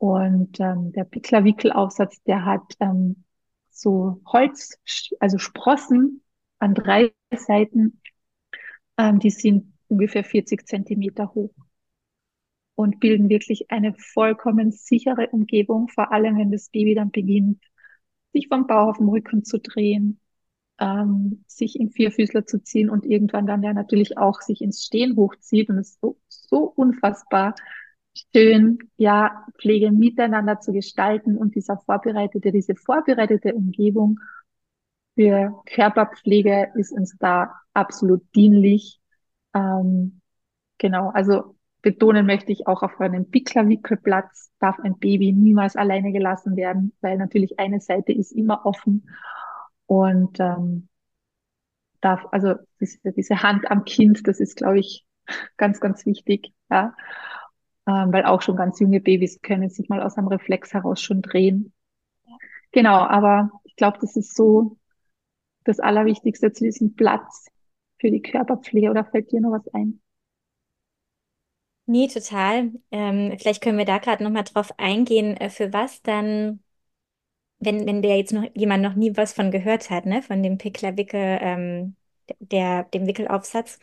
[0.00, 3.24] Und ähm, der Pickler-Wickelaufsatz, der hat ähm,
[3.68, 4.78] so Holz,
[5.20, 6.22] also Sprossen
[6.58, 8.00] an drei Seiten,
[8.96, 11.52] ähm, die sind ungefähr 40 Zentimeter hoch
[12.76, 17.62] und bilden wirklich eine vollkommen sichere Umgebung, vor allem wenn das Baby dann beginnt,
[18.32, 20.18] sich vom Bauch auf den Rücken zu drehen,
[20.78, 25.16] ähm, sich in Vierfüßler zu ziehen und irgendwann dann ja natürlich auch sich ins Stehen
[25.16, 25.68] hochzieht.
[25.68, 27.54] Und es so, so unfassbar
[28.14, 34.18] schön, ja, Pflege miteinander zu gestalten und dieser vorbereitete, diese vorbereitete Umgebung
[35.14, 39.00] für Körperpflege ist uns da absolut dienlich.
[39.54, 40.20] Ähm,
[40.78, 46.56] genau, also betonen möchte ich auch auf einem Pickler-Wickelplatz darf ein Baby niemals alleine gelassen
[46.56, 49.08] werden, weil natürlich eine Seite ist immer offen
[49.86, 50.88] und ähm,
[52.00, 55.04] darf, also diese, diese Hand am Kind, das ist, glaube ich,
[55.56, 56.52] ganz, ganz wichtig.
[56.70, 56.94] Ja
[57.86, 61.22] ähm, weil auch schon ganz junge Babys können sich mal aus einem Reflex heraus schon
[61.22, 61.72] drehen.
[62.72, 64.76] Genau, aber ich glaube, das ist so
[65.64, 67.48] das Allerwichtigste zu diesem Platz
[68.00, 68.90] für die Körperpflege.
[68.90, 70.00] Oder fällt dir noch was ein?
[71.86, 72.72] Nee, total.
[72.92, 76.62] Ähm, vielleicht können wir da gerade noch mal drauf eingehen, äh, für was dann,
[77.60, 80.58] wenn, wenn der jetzt noch jemand noch nie was von gehört hat, ne, von dem
[80.58, 81.96] Pickler-Wickel, ähm,
[82.40, 83.78] der, dem Wickelaufsatz.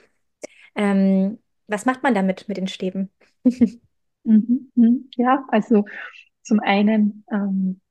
[0.75, 3.11] Ähm, was macht man damit mit den Stäben?
[4.27, 5.09] Mhm, mhm.
[5.15, 5.85] Ja, also
[6.43, 7.81] zum einen ähm,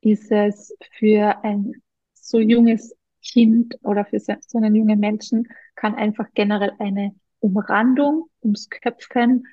[0.00, 1.72] ist es für ein
[2.14, 8.68] so junges Kind oder für so einen jungen Menschen kann einfach generell eine Umrandung ums
[8.70, 9.46] Köpfen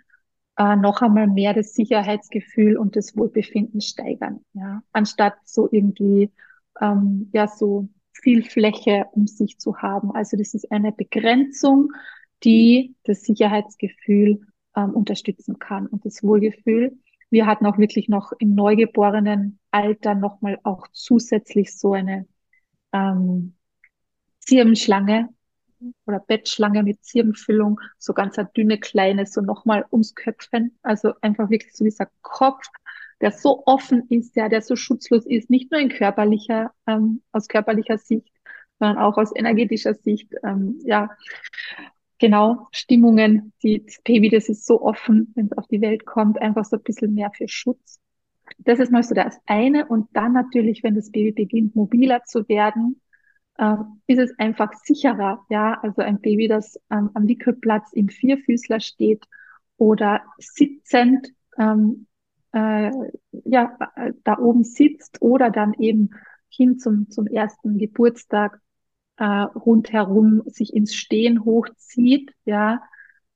[0.58, 6.32] äh, noch einmal mehr das Sicherheitsgefühl und das Wohlbefinden steigern, ja, anstatt so irgendwie
[6.82, 10.12] ähm, ja so viel Fläche um sich zu haben.
[10.14, 11.92] Also das ist eine Begrenzung,
[12.44, 14.42] die das Sicherheitsgefühl
[14.76, 16.98] ähm, unterstützen kann und das Wohlgefühl.
[17.30, 22.28] Wir hatten auch wirklich noch im neugeborenen Alter nochmal auch zusätzlich so eine
[22.94, 23.56] ähm,
[24.40, 25.30] Zirbenschlange
[26.06, 30.78] oder Bettschlange mit Zirbenfüllung, so ganz eine dünne kleine, so nochmal ums Köpfen.
[30.82, 32.68] Also einfach wirklich so dieser Kopf,
[33.22, 37.48] der so offen ist, ja, der so schutzlos ist, nicht nur in körperlicher, ähm, aus
[37.48, 38.32] körperlicher Sicht,
[38.80, 40.34] sondern auch aus energetischer Sicht.
[40.44, 41.10] Ähm, ja,
[42.20, 46.42] genau, Stimmungen, die, das Baby, das ist so offen, wenn es auf die Welt kommt,
[46.42, 48.00] einfach so ein bisschen mehr für Schutz.
[48.60, 49.88] Das ist mal so das eine.
[49.88, 53.02] Und dann natürlich, wenn das Baby beginnt, mobiler zu werden,
[53.58, 53.76] äh,
[54.08, 55.46] ist es einfach sicherer.
[55.50, 59.26] Ja, also ein Baby, das ähm, am Wickelplatz im Vierfüßler steht
[59.78, 62.08] oder sitzend, ähm,
[62.54, 62.92] äh,
[63.44, 63.78] ja,
[64.24, 66.12] da oben sitzt oder dann eben
[66.50, 68.62] hin zum, zum ersten Geburtstag
[69.18, 72.82] äh, rundherum sich ins Stehen hochzieht, ja,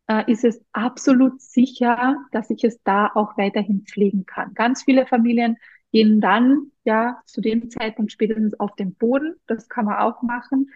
[0.08, 4.54] äh, ist es absolut sicher, dass ich es da auch weiterhin pflegen kann.
[4.54, 5.58] Ganz viele Familien
[5.92, 9.36] gehen dann ja zu dem Zeitpunkt spätestens auf den Boden.
[9.48, 10.70] Das kann man auch machen.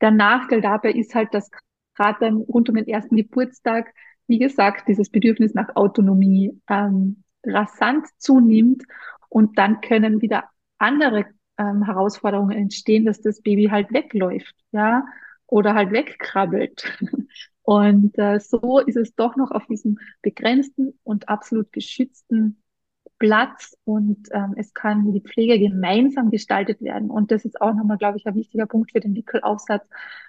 [0.00, 1.50] Der Nachteil dabei ist halt, dass
[1.94, 3.92] gerade rund um den ersten Geburtstag,
[4.26, 8.84] wie gesagt, dieses Bedürfnis nach Autonomie ähm, rasant zunimmt
[9.28, 10.44] und dann können wieder
[10.78, 11.26] andere
[11.60, 15.04] ähm, Herausforderungen entstehen, dass das Baby halt wegläuft, ja,
[15.46, 16.84] oder halt wegkrabbelt.
[17.62, 22.60] Und äh, so ist es doch noch auf diesem begrenzten und absolut geschützten
[23.20, 27.10] Platz und ähm, es kann die Pflege gemeinsam gestaltet werden.
[27.10, 29.86] Und das ist auch nochmal, glaube ich, ein wichtiger Punkt für den Wickelaufsatz,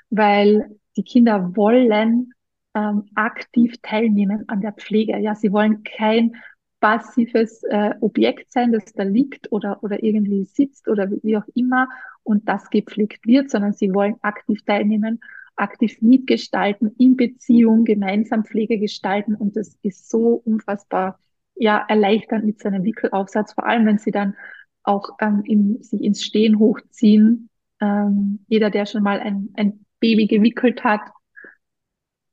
[0.10, 2.34] weil die Kinder wollen
[2.76, 5.18] ähm, aktiv teilnehmen an der Pflege.
[5.18, 6.36] Ja, sie wollen kein
[6.82, 11.88] passives äh, Objekt sein, das da liegt oder, oder irgendwie sitzt oder wie auch immer
[12.24, 15.22] und das gepflegt wird, sondern sie wollen aktiv teilnehmen,
[15.56, 21.20] aktiv mitgestalten, in Beziehung gemeinsam Pflege gestalten und das ist so unfassbar
[21.56, 24.36] ja erleichternd mit seinem Wickelaufsatz, vor allem wenn sie dann
[24.84, 27.50] auch ähm, in, sich ins Stehen hochziehen.
[27.80, 31.02] Ähm, jeder, der schon mal ein, ein Baby gewickelt hat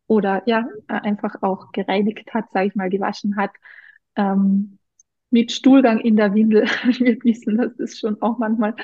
[0.06, 3.50] oder ja einfach auch gereinigt hat, sage ich mal, gewaschen hat,
[4.16, 4.78] ähm,
[5.30, 6.64] mit Stuhlgang in der Windel
[6.98, 8.74] wir wissen, dass das schon auch manchmal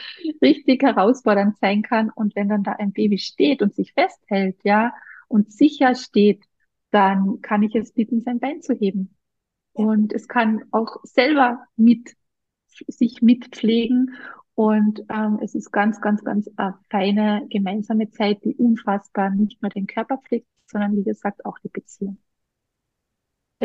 [0.42, 2.10] richtig herausfordernd sein kann.
[2.10, 4.92] Und wenn dann da ein Baby steht und sich festhält, ja,
[5.28, 6.44] und sicher steht,
[6.90, 9.16] dann kann ich es bitten, sein Bein zu heben.
[9.72, 12.14] Und es kann auch selber mit
[12.88, 14.14] sich mitpflegen.
[14.54, 19.70] Und ähm, es ist ganz, ganz, ganz eine feine gemeinsame Zeit, die unfassbar nicht nur
[19.70, 22.18] den Körper pflegt, sondern wie gesagt auch die Beziehung.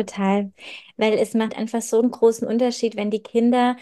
[0.06, 0.52] Total.
[0.96, 3.76] Weil es macht einfach so einen großen Unterschied, wenn die Kinder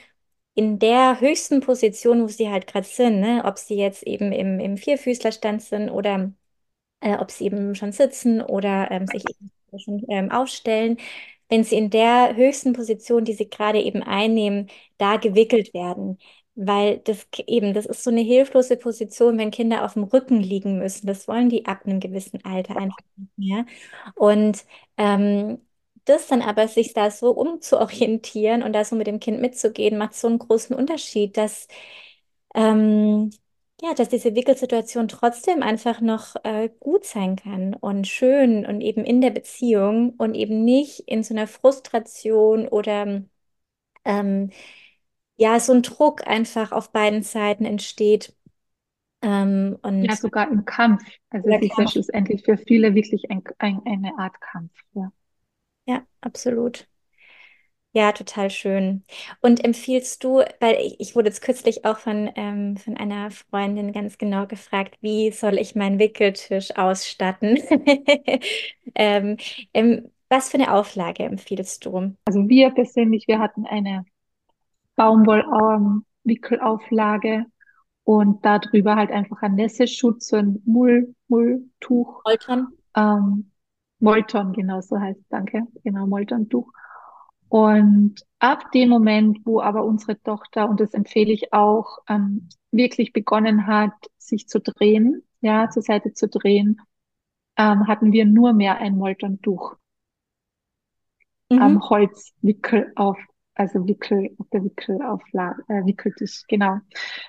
[0.54, 4.58] in der höchsten Position, wo sie halt gerade sind, ne, ob sie jetzt eben im,
[4.60, 6.32] im Vierfüßlerstand sind oder
[7.00, 9.50] äh, ob sie eben schon sitzen oder ähm, sich eben
[9.80, 10.98] schon ähm, aufstellen,
[11.48, 16.18] wenn sie in der höchsten Position, die sie gerade eben einnehmen, da gewickelt werden.
[16.54, 20.78] Weil das eben, das ist so eine hilflose Position, wenn Kinder auf dem Rücken liegen
[20.78, 21.06] müssen.
[21.06, 23.64] Das wollen die ab einem gewissen Alter einfach nicht mehr.
[24.14, 24.64] Und
[24.96, 25.58] ähm,
[26.08, 30.14] das dann aber, sich da so umzuorientieren und da so mit dem Kind mitzugehen, macht
[30.14, 31.68] so einen großen Unterschied, dass
[32.54, 33.30] ähm,
[33.82, 39.04] ja, dass diese Wickelsituation trotzdem einfach noch äh, gut sein kann und schön und eben
[39.04, 43.22] in der Beziehung und eben nicht in so einer Frustration oder
[44.04, 44.50] ähm,
[45.36, 48.34] ja, so ein Druck einfach auf beiden Seiten entsteht.
[49.22, 51.02] Ähm, und Ja, sogar im Kampf.
[51.30, 54.72] Also es ist ja schlussendlich für viele wirklich ein, ein, eine Art Kampf.
[54.94, 55.12] Ja.
[55.88, 56.86] Ja, absolut.
[57.92, 59.02] Ja, total schön.
[59.40, 63.92] Und empfiehlst du, weil ich, ich wurde jetzt kürzlich auch von, ähm, von einer Freundin
[63.92, 67.58] ganz genau gefragt, wie soll ich meinen Wickeltisch ausstatten?
[68.94, 69.36] Ähm,
[69.74, 72.16] ähm, was für eine Auflage empfiehlst du?
[72.24, 74.04] Also wir persönlich, wir hatten eine
[74.96, 77.44] Baumwoll-Wickelauflage
[78.04, 82.68] und darüber halt einfach ein Nässeschutz, so ein Mull, Mulltuch, Holtern?
[82.96, 83.50] ähm,
[84.00, 86.72] Molton, genau so heißt, danke, genau, Molton-Tuch.
[87.48, 93.12] Und ab dem Moment, wo aber unsere Tochter, und das empfehle ich auch, ähm, wirklich
[93.12, 96.80] begonnen hat, sich zu drehen, ja, zur Seite zu drehen,
[97.58, 99.76] ähm, hatten wir nur mehr ein Molton-Tuch
[101.50, 101.78] Mhm.
[101.78, 103.18] am Holzwickel auf,
[103.54, 106.78] also Wickel, auf der Wickelauflage, äh, Wickeltisch, genau.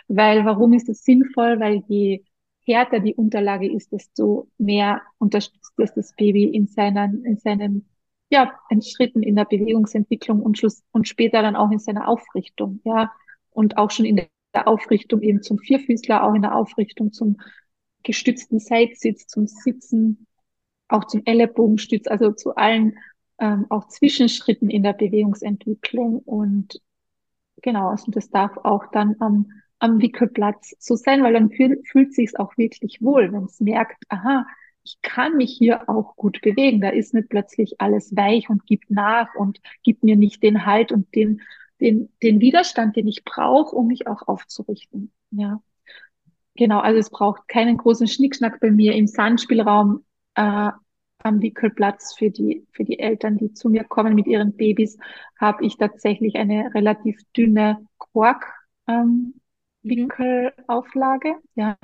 [0.07, 1.59] Weil, warum ist das sinnvoll?
[1.59, 2.23] Weil je
[2.69, 7.89] härter die Unterlage ist, desto mehr unterstützt es das Baby in seinen, in seinen,
[8.29, 12.81] ja, in Schritten in der Bewegungsentwicklung und Schluss, und später dann auch in seiner Aufrichtung,
[12.83, 13.11] ja.
[13.51, 14.15] Und auch schon in
[14.53, 17.37] der Aufrichtung eben zum Vierfüßler, auch in der Aufrichtung zum
[18.03, 20.27] gestützten Seitsitz, zum Sitzen,
[20.87, 22.97] auch zum Ellenbogenstütz, also zu allen
[23.39, 26.81] ähm, auch Zwischenschritten in der Bewegungsentwicklung und
[27.61, 32.13] genau, also das darf auch dann am, am Wickelplatz so sein, weil dann fühl, fühlt
[32.13, 34.45] sich auch wirklich wohl, wenn es merkt, aha,
[34.83, 36.81] ich kann mich hier auch gut bewegen.
[36.81, 40.91] Da ist nicht plötzlich alles weich und gibt nach und gibt mir nicht den Halt
[40.91, 41.41] und den,
[41.79, 45.11] den, den Widerstand, den ich brauche, um mich auch aufzurichten.
[45.31, 45.61] Ja.
[46.55, 50.03] Genau, also es braucht keinen großen Schnickschnack bei mir im Sandspielraum.
[50.35, 50.71] Äh,
[51.23, 54.97] am Wickelplatz für die, für die Eltern, die zu mir kommen mit ihren Babys,
[55.37, 58.45] habe ich tatsächlich eine relativ dünne Kork-Wickelauflage,
[58.87, 59.33] ähm,
[61.55, 61.77] ja,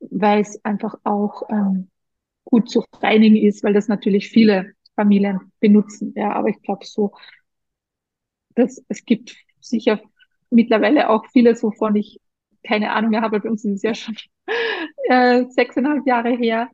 [0.00, 1.90] weil es einfach auch ähm,
[2.44, 6.12] gut zu reinigen ist, weil das natürlich viele Familien benutzen.
[6.16, 7.12] Ja, aber ich glaube so,
[8.54, 10.00] dass es gibt sicher
[10.50, 12.20] mittlerweile auch vieles, wovon ich
[12.66, 13.40] keine Ahnung mehr habe.
[13.40, 14.16] Bei uns ist es ja schon
[15.08, 16.68] äh, sechseinhalb Jahre her.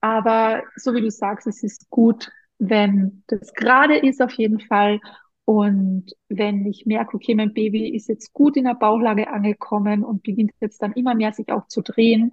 [0.00, 5.00] Aber so wie du sagst, es ist gut, wenn das gerade ist auf jeden Fall.
[5.46, 10.22] Und wenn ich merke, okay, mein Baby ist jetzt gut in der Bauchlage angekommen und
[10.22, 12.32] beginnt jetzt dann immer mehr sich auch zu drehen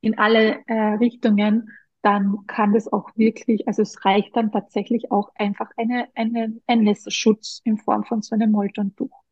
[0.00, 1.70] in alle äh, Richtungen,
[2.02, 6.80] dann kann das auch wirklich, also es reicht dann tatsächlich auch einfach eine, eine, ein
[6.82, 9.22] Nässeschutz in Form von so einem Moltontuch.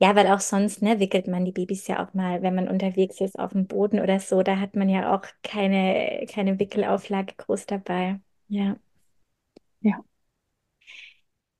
[0.00, 3.20] Ja, weil auch sonst, ne, wickelt man die Babys ja auch mal, wenn man unterwegs
[3.20, 7.66] ist auf dem Boden oder so, da hat man ja auch keine, keine Wickelauflage groß
[7.66, 8.20] dabei.
[8.48, 8.76] Ja.
[9.80, 10.02] Ja.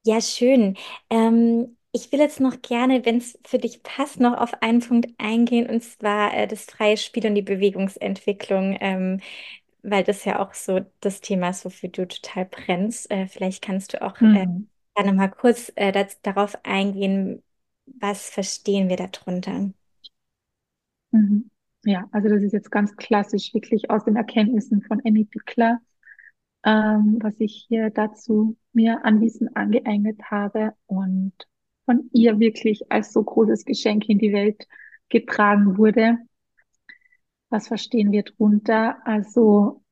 [0.05, 0.77] Ja, schön.
[1.11, 5.09] Ähm, ich will jetzt noch gerne, wenn es für dich passt, noch auf einen Punkt
[5.19, 9.21] eingehen, und zwar äh, das freie Spiel und die Bewegungsentwicklung, ähm,
[9.83, 13.11] weil das ja auch so das Thema ist, wofür du total brennst.
[13.11, 14.67] Äh, vielleicht kannst du auch äh, Mhm.
[15.05, 17.43] noch mal kurz äh, das, darauf eingehen,
[17.87, 19.73] was verstehen wir darunter?
[21.11, 21.51] Mhm.
[21.85, 25.81] Ja, also das ist jetzt ganz klassisch, wirklich aus den Erkenntnissen von Annie Pickler,
[26.65, 31.33] ähm, was ich hier dazu mir an Wissen angeeignet habe und
[31.85, 34.67] von ihr wirklich als so großes Geschenk in die Welt
[35.09, 36.19] getragen wurde.
[37.51, 38.97] Was verstehen wir drunter?
[39.07, 39.85] Also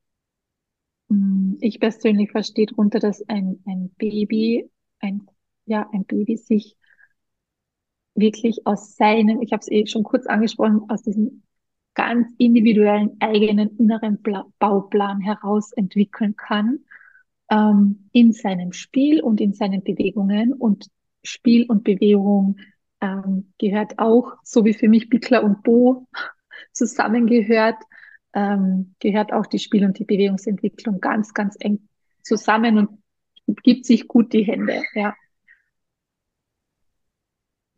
[1.09, 4.69] mh, ich persönlich verstehe drunter, dass ein, ein Baby,
[4.99, 5.27] ein,
[5.65, 6.75] ja, ein Baby sich
[8.15, 11.43] wirklich aus seinem, ich habe es eh schon kurz angesprochen, aus diesem
[11.93, 14.19] ganz individuellen eigenen inneren
[14.59, 16.79] Bauplan heraus entwickeln kann
[17.49, 20.53] ähm, in seinem Spiel und in seinen Bewegungen.
[20.53, 20.87] Und
[21.23, 22.57] Spiel und Bewegung
[23.01, 26.07] ähm, gehört auch, so wie für mich Bickler und Bo
[26.73, 27.77] zusammengehört,
[28.33, 31.87] ähm, gehört auch die Spiel- und die Bewegungsentwicklung ganz, ganz eng
[32.23, 33.01] zusammen und
[33.63, 34.81] gibt sich gut die Hände.
[34.93, 35.13] Ja.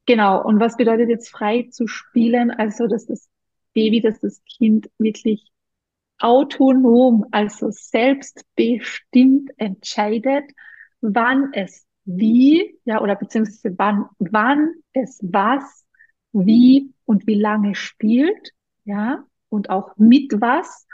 [0.05, 0.43] Genau.
[0.43, 2.51] Und was bedeutet jetzt frei zu spielen?
[2.51, 3.29] Also, dass das
[3.73, 5.51] Baby, dass das Kind wirklich
[6.19, 10.45] autonom, also selbstbestimmt entscheidet,
[11.01, 15.85] wann es wie, ja, oder beziehungsweise wann, wann es was,
[16.31, 18.51] wie und wie lange spielt,
[18.85, 20.87] ja, und auch mit was.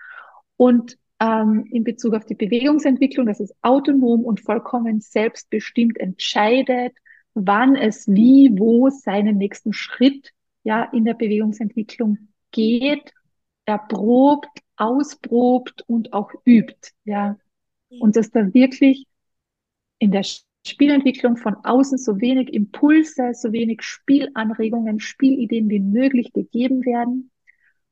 [0.57, 6.95] Und ähm, in Bezug auf die Bewegungsentwicklung, dass es autonom und vollkommen selbstbestimmt entscheidet,
[7.33, 13.13] wann es wie, wo seinen nächsten Schritt ja in der Bewegungsentwicklung geht,
[13.65, 17.37] erprobt, ausprobt und auch übt, ja.
[17.89, 19.05] Und dass da wirklich
[19.99, 20.23] in der
[20.65, 27.31] Spielentwicklung von außen so wenig Impulse, so wenig Spielanregungen, Spielideen wie möglich gegeben werden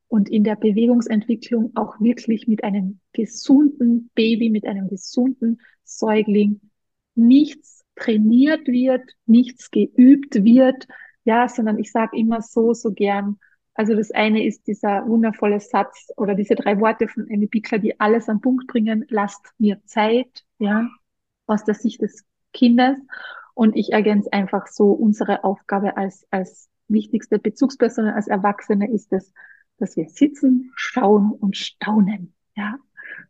[0.08, 6.60] und in der Bewegungsentwicklung auch wirklich mit einem gesunden Baby, mit einem gesunden Säugling
[7.14, 10.86] nichts trainiert wird, nichts geübt wird,
[11.24, 13.38] ja, sondern ich sage immer so, so gern,
[13.78, 18.00] also das eine ist dieser wundervolle Satz oder diese drei Worte von Amy Pickler, die
[18.00, 20.88] alles am Punkt bringen, lasst mir Zeit, ja,
[21.46, 22.98] aus der Sicht des Kindes.
[23.54, 29.32] Und ich ergänze einfach so, unsere Aufgabe als, als wichtigste Bezugsperson, als Erwachsene ist es,
[29.76, 32.80] dass wir sitzen, schauen und staunen, ja.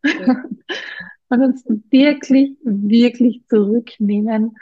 [0.03, 0.45] ja.
[1.29, 4.57] und uns wirklich, wirklich zurücknehmen,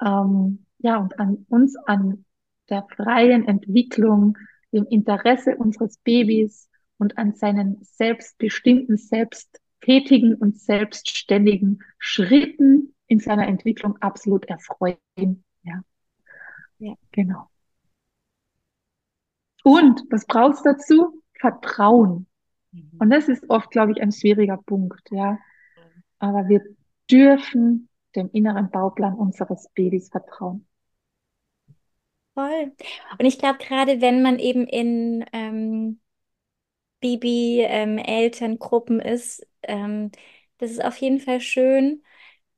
[0.00, 2.24] ähm, ja, und an uns, an
[2.70, 4.38] der freien Entwicklung,
[4.72, 6.68] dem Interesse unseres Babys
[6.98, 15.44] und an seinen selbstbestimmten, selbsttätigen und selbstständigen Schritten in seiner Entwicklung absolut erfreuen.
[15.62, 15.82] Ja,
[16.78, 17.48] ja genau.
[19.64, 21.22] Und was brauchst du dazu?
[21.38, 22.26] Vertrauen.
[22.72, 22.90] Mhm.
[22.98, 25.38] Und das ist oft, glaube ich, ein schwieriger Punkt, ja.
[26.18, 26.62] Aber wir
[27.10, 30.66] dürfen dem inneren Bauplan unseres Babys vertrauen.
[32.34, 32.72] Voll.
[33.18, 36.00] Und ich glaube, gerade wenn man eben in ähm,
[37.00, 40.10] Baby-Elterngruppen ist, ähm,
[40.58, 42.02] das ist auf jeden Fall schön.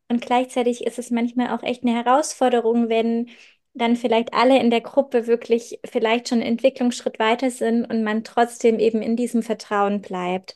[0.08, 3.30] Und gleichzeitig ist es manchmal auch echt eine Herausforderung, wenn
[3.74, 8.22] dann vielleicht alle in der Gruppe wirklich vielleicht schon einen Entwicklungsschritt weiter sind und man
[8.24, 10.54] trotzdem eben in diesem Vertrauen bleibt.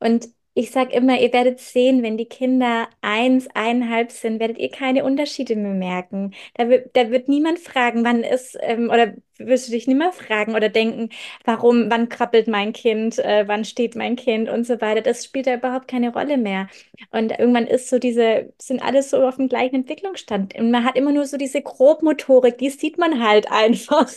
[0.00, 0.28] Und
[0.58, 5.04] ich sage immer, ihr werdet sehen, wenn die Kinder eins, eineinhalb sind, werdet ihr keine
[5.04, 6.32] Unterschiede mehr merken.
[6.54, 10.12] Da wird, da wird niemand fragen, wann ist, ähm, oder wirst du dich nicht mehr
[10.12, 11.10] fragen oder denken,
[11.44, 15.02] warum, wann krabbelt mein Kind, äh, wann steht mein Kind und so weiter.
[15.02, 16.68] Das spielt da überhaupt keine Rolle mehr.
[17.10, 20.54] Und irgendwann ist so diese, sind alles so auf dem gleichen Entwicklungsstand.
[20.58, 24.10] Und man hat immer nur so diese Grobmotorik, die sieht man halt einfach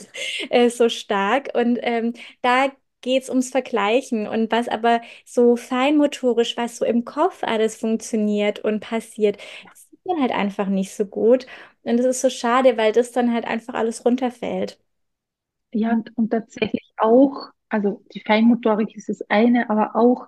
[0.50, 1.50] äh, so stark.
[1.54, 2.72] Und ähm, da
[3.02, 8.60] geht es ums Vergleichen und was aber so feinmotorisch, was so im Kopf alles funktioniert
[8.60, 9.38] und passiert,
[9.72, 11.48] das sieht man halt einfach nicht so gut.
[11.84, 14.80] Und das ist so schade, weil das dann halt einfach alles runterfällt.
[15.74, 20.28] Ja, und, und tatsächlich auch, also die Feinmotorik ist das eine, aber auch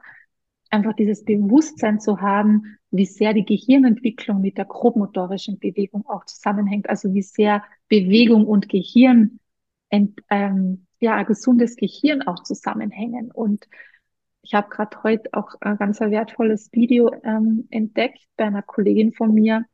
[0.70, 6.90] einfach dieses Bewusstsein zu haben, wie sehr die Gehirnentwicklung mit der grobmotorischen Bewegung auch zusammenhängt,
[6.90, 9.40] also wie sehr Bewegung und Gehirn
[9.90, 13.32] ent, ähm, ja, ein gesundes Gehirn auch zusammenhängen.
[13.32, 13.68] Und
[14.44, 19.34] ich habe gerade heute auch ein ganz wertvolles Video ähm, entdeckt bei einer Kollegin von
[19.34, 19.66] mir,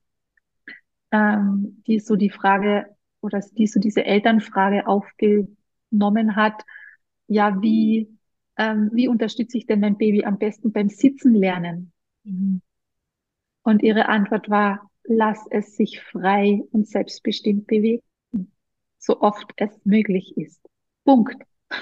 [1.12, 2.88] ähm, die so die Frage
[3.22, 6.64] oder die so diese Elternfrage aufgenommen hat,
[7.28, 8.18] ja, wie,
[8.58, 11.92] ähm, wie unterstütze ich denn mein Baby am besten beim Sitzen lernen?
[12.24, 12.62] Mhm.
[13.64, 18.02] Und ihre Antwort war, lass es sich frei und selbstbestimmt bewegen,
[18.98, 20.62] so oft es möglich ist.
[21.08, 21.42] Punkt.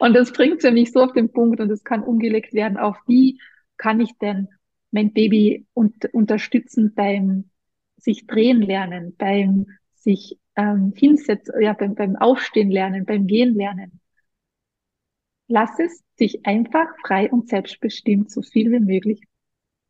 [0.00, 2.96] und das bringt für mich so auf den Punkt und es kann umgelegt werden auf,
[3.06, 3.40] wie
[3.76, 4.48] kann ich denn
[4.90, 7.50] mein Baby und, unterstützen beim
[7.96, 14.00] sich drehen lernen, beim sich ähm, hinsetzen, ja, beim, beim Aufstehen lernen, beim Gehen lernen.
[15.46, 19.22] Lass es sich einfach frei und selbstbestimmt so viel wie möglich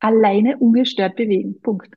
[0.01, 1.63] alleine ungestört bewegen.
[1.63, 1.95] Punkt.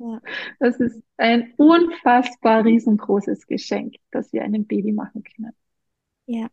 [0.00, 0.20] Ja.
[0.58, 5.52] Das ist ein unfassbar riesengroßes Geschenk, das wir einem Baby machen können.
[6.24, 6.48] Ja.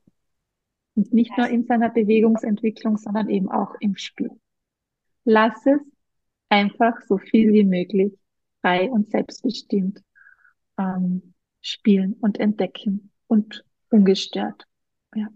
[0.96, 4.32] Und nicht nur in seiner Bewegungsentwicklung, sondern eben auch im Spiel.
[5.24, 5.80] Lass es
[6.50, 8.14] einfach so viel wie möglich
[8.62, 10.02] frei und selbstbestimmt
[10.78, 14.66] ähm, spielen und entdecken und ungestört.
[15.16, 15.28] Ja.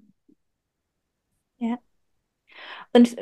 [1.59, 1.80] Ja.
[2.93, 3.16] Und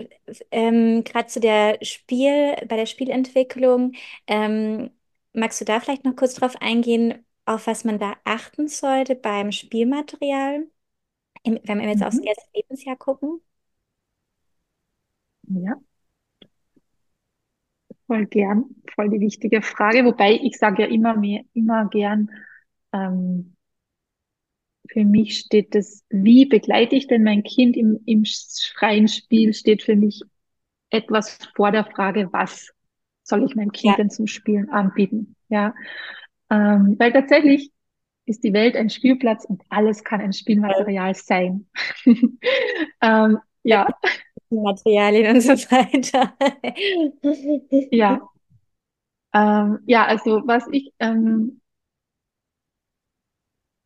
[0.52, 3.94] ähm, gerade zu der Spiel, bei der Spielentwicklung,
[4.28, 4.92] ähm,
[5.34, 9.52] magst du da vielleicht noch kurz drauf eingehen, auf was man da achten sollte beim
[9.52, 10.68] Spielmaterial,
[11.44, 12.08] im, wenn wir jetzt mhm.
[12.08, 13.42] aufs erste Lebensjahr gucken?
[15.48, 15.76] Ja.
[18.08, 18.66] Voll gern,
[18.96, 20.04] voll die wichtige Frage.
[20.04, 22.32] Wobei ich sage ja immer mehr, immer gern,
[22.92, 23.56] ähm,
[24.92, 28.24] für mich steht das, wie begleite ich denn mein Kind im, im
[28.76, 30.22] freien Spiel, steht für mich
[30.90, 32.72] etwas vor der Frage, was
[33.24, 33.98] soll ich meinem Kind ja.
[33.98, 35.36] denn zum Spielen anbieten?
[35.50, 35.74] Ja,
[36.50, 37.72] ähm, weil tatsächlich
[38.26, 41.68] ist die Welt ein Spielplatz und alles kann ein Spielmaterial sein.
[43.02, 43.88] ähm, ja.
[44.50, 46.34] Materialien und so weiter.
[47.92, 48.28] ja.
[49.34, 51.62] Ähm, ja, also was ich ähm,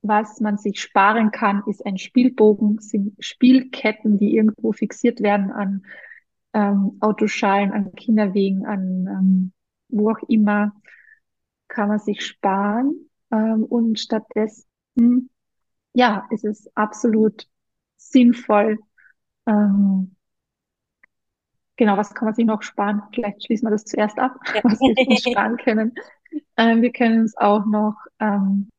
[0.03, 5.85] was man sich sparen kann, ist ein Spielbogen, sind Spielketten, die irgendwo fixiert werden an
[6.53, 9.53] ähm, Autoschalen, an Kinderwegen, an ähm,
[9.89, 10.73] wo auch immer,
[11.67, 13.09] kann man sich sparen.
[13.31, 15.29] Ähm, und stattdessen,
[15.93, 17.47] ja, ist es absolut
[17.95, 18.79] sinnvoll.
[19.47, 20.15] Ähm,
[21.77, 23.03] genau, was kann man sich noch sparen?
[23.13, 25.93] Vielleicht schließen wir das zuerst ab, was wir uns sparen können.
[26.57, 28.69] Ähm, wir können uns auch noch ähm,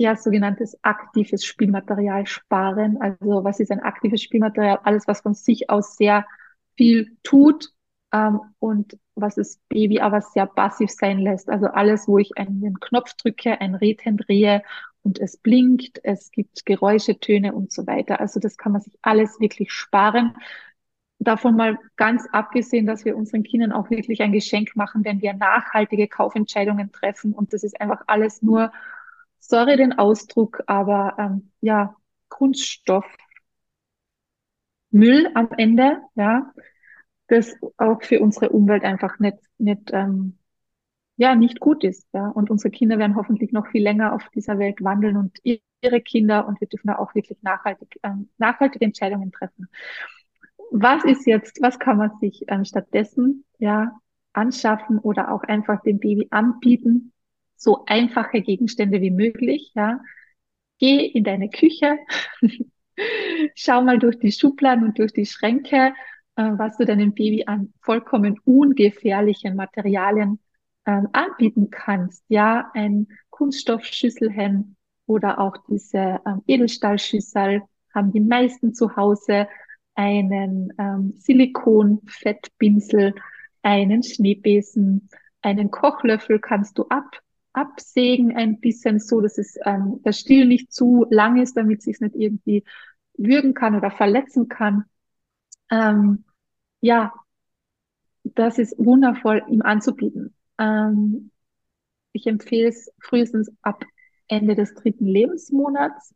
[0.00, 2.96] ja, sogenanntes aktives Spielmaterial sparen.
[3.02, 4.80] Also was ist ein aktives Spielmaterial?
[4.82, 6.24] Alles, was von sich aus sehr
[6.74, 7.68] viel tut
[8.10, 11.50] ähm, und was das Baby aber sehr passiv sein lässt.
[11.50, 14.62] Also alles, wo ich einen Knopf drücke, ein Rädchen drehe
[15.02, 18.20] und es blinkt, es gibt Geräusche, Töne und so weiter.
[18.20, 20.34] Also das kann man sich alles wirklich sparen.
[21.18, 25.34] Davon mal ganz abgesehen, dass wir unseren Kindern auch wirklich ein Geschenk machen, wenn wir
[25.34, 27.34] nachhaltige Kaufentscheidungen treffen.
[27.34, 28.72] Und das ist einfach alles nur
[29.40, 31.96] sorry den Ausdruck, aber ähm, ja,
[32.28, 33.04] Kunststoff
[34.90, 36.52] Müll am Ende, ja,
[37.28, 40.38] das auch für unsere Umwelt einfach nicht, nicht, ähm,
[41.16, 42.08] ja nicht gut ist.
[42.12, 42.28] Ja?
[42.28, 46.46] Und unsere Kinder werden hoffentlich noch viel länger auf dieser Welt wandeln und ihre Kinder
[46.48, 49.68] und wir dürfen da auch wirklich nachhaltig, ähm, nachhaltige Entscheidungen treffen.
[50.72, 53.92] Was ist jetzt, was kann man sich ähm, stattdessen ja
[54.32, 57.12] anschaffen oder auch einfach dem Baby anbieten?
[57.60, 60.00] So einfache Gegenstände wie möglich, ja.
[60.78, 61.98] Geh in deine Küche,
[63.54, 65.92] schau mal durch die Schubladen und durch die Schränke,
[66.36, 70.38] äh, was du deinem Baby an vollkommen ungefährlichen Materialien
[70.86, 72.24] ähm, anbieten kannst.
[72.28, 77.60] Ja, ein Kunststoffschüsselchen oder auch diese ähm, Edelstahlschüssel
[77.94, 79.48] haben die meisten zu Hause
[79.94, 83.14] einen ähm, Silikonfettpinsel,
[83.60, 85.10] einen Schneebesen,
[85.42, 87.20] einen Kochlöffel kannst du ab,
[87.52, 91.84] absägen ein bisschen so, dass es ähm, der Stiel nicht zu lang ist, damit es
[91.84, 92.64] sich nicht irgendwie
[93.16, 94.84] würgen kann oder verletzen kann.
[95.70, 96.24] Ähm,
[96.80, 97.12] ja,
[98.22, 100.34] das ist wundervoll, ihm anzubieten.
[100.58, 101.30] Ähm,
[102.12, 103.84] ich empfehle es frühestens ab
[104.28, 106.14] Ende des dritten Lebensmonats.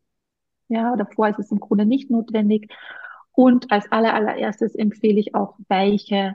[0.69, 2.73] Ja, davor ist es im Grunde nicht notwendig.
[3.33, 6.35] Und als aller, allererstes empfehle ich auch weiche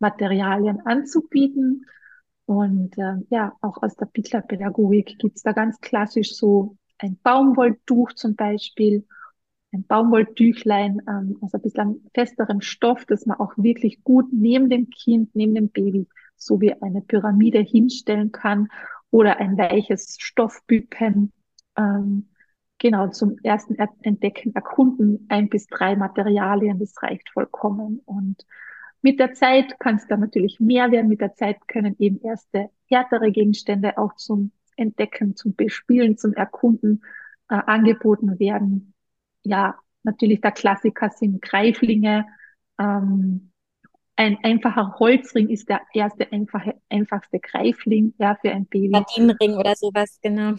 [0.00, 1.86] Materialien anzubieten.
[2.50, 8.34] Und äh, ja, auch aus der Pickler-Pädagogik gibt's da ganz klassisch so ein Baumwolltuch zum
[8.34, 9.06] Beispiel,
[9.72, 14.90] ein Baumwolltüchlein ähm, aus ein bisschen festerem Stoff, das man auch wirklich gut neben dem
[14.90, 18.66] Kind, neben dem Baby, so wie eine Pyramide hinstellen kann
[19.12, 21.32] oder ein weiches Stoffbücken.
[21.76, 22.30] Ähm,
[22.78, 28.00] genau, zum ersten Entdecken, Erkunden ein bis drei Materialien, das reicht vollkommen.
[28.06, 28.44] Und
[29.02, 31.08] mit der Zeit kann es dann natürlich mehr werden.
[31.08, 37.02] Mit der Zeit können eben erste härtere Gegenstände auch zum Entdecken, zum Bespielen, zum Erkunden
[37.48, 38.94] äh, angeboten werden.
[39.42, 42.26] Ja, natürlich der Klassiker sind Greiflinge.
[42.78, 43.50] Ähm,
[44.16, 48.90] ein einfacher Holzring ist der erste einfache, einfachste Greifling ja, für ein Baby.
[48.90, 50.56] Gardinenring oder sowas, genau.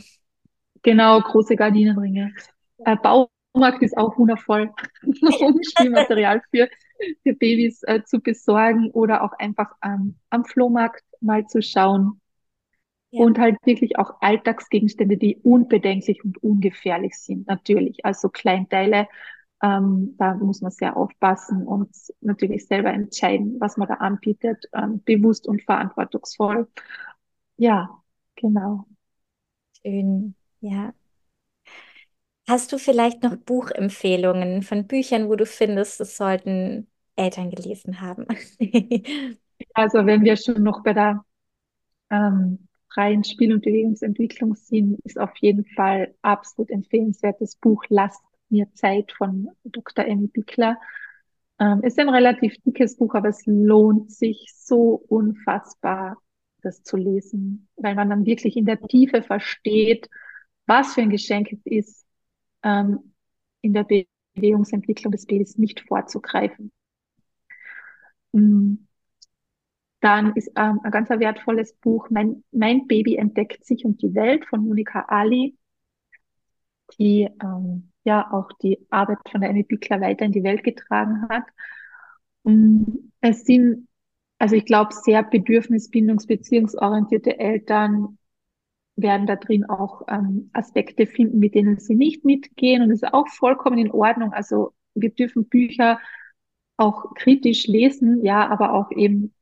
[0.81, 2.33] Genau, große Gardinenringe.
[2.85, 4.71] Äh, Baumarkt ist auch wundervoll,
[5.03, 6.67] Spielmaterial für,
[7.23, 12.19] für Babys äh, zu besorgen oder auch einfach ähm, am Flohmarkt mal zu schauen.
[13.11, 13.25] Ja.
[13.25, 18.05] Und halt wirklich auch Alltagsgegenstände, die unbedenklich und ungefährlich sind, natürlich.
[18.05, 19.07] Also Kleinteile,
[19.61, 21.89] ähm, da muss man sehr aufpassen und
[22.21, 26.67] natürlich selber entscheiden, was man da anbietet, ähm, bewusst und verantwortungsvoll.
[27.57, 28.01] Ja,
[28.35, 28.85] genau.
[29.81, 30.93] Schön, ja.
[32.47, 36.90] Hast du vielleicht noch Buchempfehlungen von Büchern, wo du findest, das sollten
[37.21, 38.25] Eltern gelesen haben?
[39.73, 41.23] also wenn wir schon noch bei der
[42.09, 48.71] ähm, freien Spiel- und Bewegungsentwicklung sind, ist auf jeden Fall absolut empfehlenswertes Buch Lasst mir
[48.73, 50.05] Zeit von Dr.
[50.05, 50.77] Emmy Bickler.
[51.59, 56.17] Ähm, ist ein relativ dickes Buch, aber es lohnt sich so unfassbar,
[56.61, 60.09] das zu lesen, weil man dann wirklich in der Tiefe versteht,
[60.65, 62.05] was für ein Geschenk es ist,
[62.63, 63.13] ähm,
[63.61, 63.85] in der
[64.35, 66.71] Bewegungsentwicklung des Babys nicht vorzugreifen.
[68.33, 68.75] Mm.
[69.99, 74.45] Dann ist ähm, ein ganz wertvolles Buch mein, mein Baby entdeckt sich und die Welt
[74.47, 75.55] von Monika Ali,
[76.97, 81.27] die ähm, ja auch die Arbeit von der Amy Bickler weiter in die Welt getragen
[81.29, 81.43] hat.
[82.43, 82.83] Mm.
[83.21, 83.87] Es sind,
[84.39, 88.17] also ich glaube, sehr bedürfnis-, bindungs-, beziehungsorientierte Eltern
[88.95, 92.81] werden da drin auch ähm, Aspekte finden, mit denen sie nicht mitgehen.
[92.81, 94.33] Und das ist auch vollkommen in Ordnung.
[94.33, 95.99] Also wir dürfen Bücher
[96.77, 99.33] auch kritisch lesen, ja, aber auch eben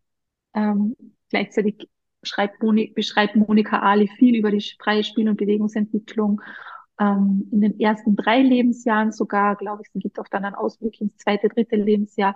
[0.53, 0.95] ähm,
[1.29, 1.89] gleichzeitig
[2.23, 6.41] schreibt Moni, beschreibt Monika Ali viel über die freie Spiel- und Bewegungsentwicklung.
[6.99, 10.99] Ähm, in den ersten drei Lebensjahren sogar, glaube ich, sie gibt auch dann einen Ausblick
[10.99, 12.35] ins zweite, dritte Lebensjahr.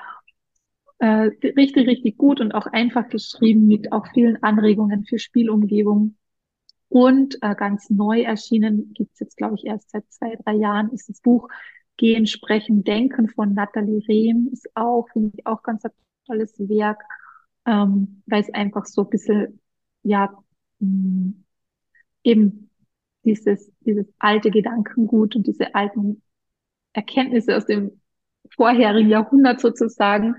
[0.99, 6.15] Äh, richtig, richtig gut und auch einfach geschrieben mit auch vielen Anregungen für Spielumgebung.
[6.87, 11.09] Und äh, ganz neu erschienen, gibt's jetzt, glaube ich, erst seit zwei, drei Jahren, ist
[11.09, 11.49] das Buch
[11.97, 14.49] Gehen, Sprechen, Denken von Nathalie Rehm.
[14.51, 15.91] Ist auch, finde ich, auch ganz ein
[16.25, 17.01] tolles Werk,
[17.65, 19.59] ähm, weil es einfach so ein bisschen,
[20.03, 20.33] ja,
[20.79, 21.43] mh, mm,
[22.23, 22.69] eben
[23.23, 26.21] dieses, dieses alte Gedankengut und diese alten
[26.93, 28.01] Erkenntnisse aus dem
[28.55, 30.35] vorherigen Jahrhundert sozusagen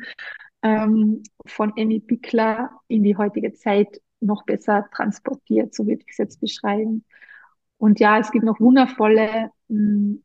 [0.63, 6.19] ähm, von Emmy Bickler in die heutige Zeit noch besser transportiert, so würde ich es
[6.19, 7.05] jetzt beschreiben.
[7.79, 10.19] Und ja, es gibt noch wundervolle mh,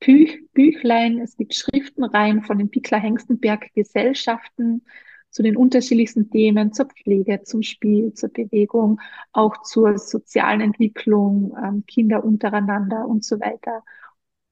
[0.00, 4.82] Büch, Büchlein, es gibt Schriftenreihen von den Pickler Hengstenberg Gesellschaften
[5.30, 9.00] zu den unterschiedlichsten Themen, zur Pflege, zum Spiel, zur Bewegung,
[9.32, 13.82] auch zur sozialen Entwicklung, ähm, Kinder untereinander und so weiter.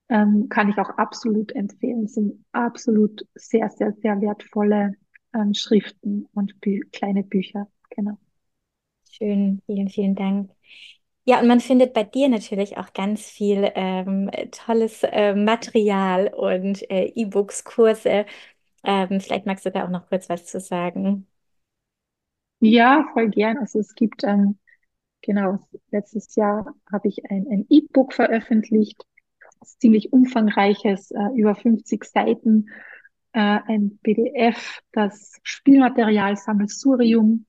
[0.08, 2.04] Ähm, kann ich auch absolut empfehlen.
[2.04, 4.94] Es sind absolut sehr, sehr, sehr wertvolle
[5.34, 7.68] ähm, Schriften und Bü kleine Bücher.
[7.90, 8.18] Genau.
[9.10, 10.50] Schön, vielen, vielen Dank.
[11.26, 16.88] Ja, und man findet bei dir natürlich auch ganz viel ähm, tolles äh, Material und
[16.90, 18.26] äh, E-Books, Kurse.
[18.84, 21.26] Ähm, vielleicht magst du da auch noch kurz was zu sagen.
[22.60, 23.59] Ja, voll gern.
[23.59, 24.59] Also es gibt, ähm,
[25.22, 25.60] genau,
[25.90, 29.05] letztes Jahr habe ich ein, ein E-Book veröffentlicht,
[29.64, 32.68] ziemlich umfangreiches, äh, über 50 Seiten,
[33.32, 37.46] äh, ein PDF, das Spielmaterial Sammelsurium,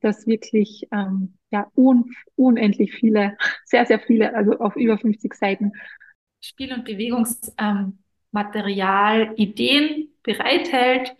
[0.00, 5.72] das wirklich ähm, ja un unendlich viele, sehr, sehr viele, also auf über 50 Seiten
[6.40, 11.16] Spiel- und Bewegungsmaterial, ähm, Ideen bereithält.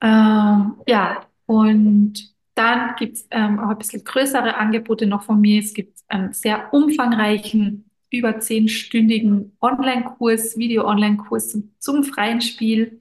[0.00, 2.14] Ähm, ja, und
[2.54, 5.60] dann gibt es ähm, auch ein bisschen größere Angebote noch von mir.
[5.60, 13.00] Es gibt einen sehr umfangreichen, über zehnstündigen Online-Kurs, Video-Online-Kurs zum, zum freien Spiel.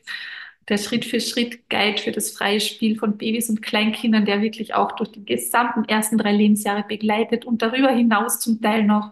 [0.67, 5.23] Der Schritt-für-Schritt-Guide für das freie Spiel von Babys und Kleinkindern, der wirklich auch durch die
[5.25, 9.11] gesamten ersten drei Lebensjahre begleitet und darüber hinaus zum Teil noch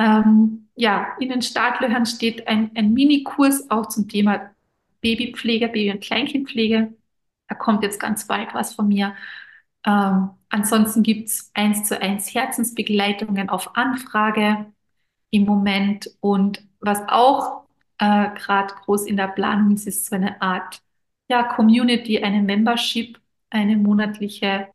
[0.00, 4.50] ähm, ja, in den Startlöchern steht ein, ein Minikurs auch zum Thema
[5.02, 6.94] Babypflege, Baby- und Kleinkindpflege.
[7.48, 9.14] Da kommt jetzt ganz bald was von mir.
[9.86, 14.72] Ähm, ansonsten gibt's eins zu eins Herzensbegleitungen auf Anfrage
[15.30, 16.10] im Moment.
[16.20, 17.59] Und was auch
[18.00, 20.82] äh, gerade groß in der Planung ist, ist so eine Art
[21.28, 23.20] ja, Community, eine Membership,
[23.50, 24.68] eine monatliche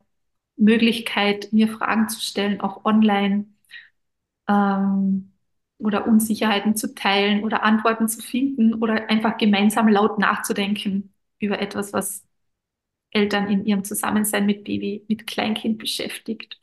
[0.58, 3.48] Möglichkeit, mir Fragen zu stellen, auch online
[4.48, 5.34] ähm,
[5.78, 11.94] oder Unsicherheiten zu teilen oder Antworten zu finden oder einfach gemeinsam laut nachzudenken über etwas,
[11.94, 12.24] was
[13.12, 16.60] Eltern in ihrem Zusammensein mit Baby, mit Kleinkind beschäftigt.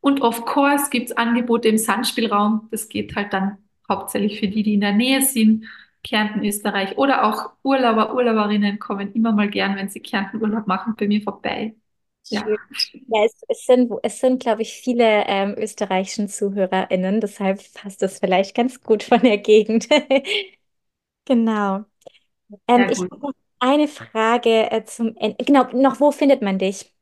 [0.00, 2.68] Und of course gibt es Angebote im Sandspielraum.
[2.70, 3.58] Das geht halt dann
[3.88, 5.66] hauptsächlich für die, die in der Nähe sind.
[6.02, 10.94] Kärnten, Österreich oder auch Urlauber, Urlauberinnen kommen immer mal gern, wenn sie Kärnten Urlaub machen,
[10.98, 11.74] bei mir vorbei.
[12.28, 12.46] Ja.
[13.08, 18.20] Ja, es, es sind, es sind, glaube ich, viele ähm, österreichischen ZuhörerInnen, deshalb passt das
[18.20, 19.88] vielleicht ganz gut von der Gegend.
[21.26, 21.84] Genau.
[22.68, 25.44] Ähm, ich habe noch eine Frage äh, zum Ende.
[25.44, 26.94] Genau, noch wo findet man dich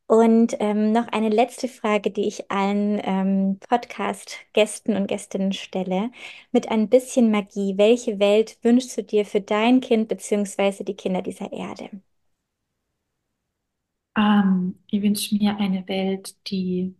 [0.06, 6.10] Und ähm, noch eine letzte Frage, die ich allen ähm, Podcast-Gästen und Gästinnen stelle.
[6.52, 11.22] Mit ein bisschen Magie, welche Welt wünschst du dir für dein Kind beziehungsweise die Kinder
[11.22, 11.90] dieser Erde?
[14.16, 16.94] Ähm, ich wünsche mir eine Welt, die,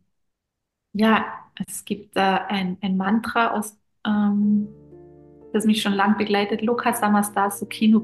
[0.93, 4.68] ja, es gibt da ein, ein Mantra aus, ähm,
[5.52, 8.01] das mich schon lang begleitet, Loka Samasta Sukhino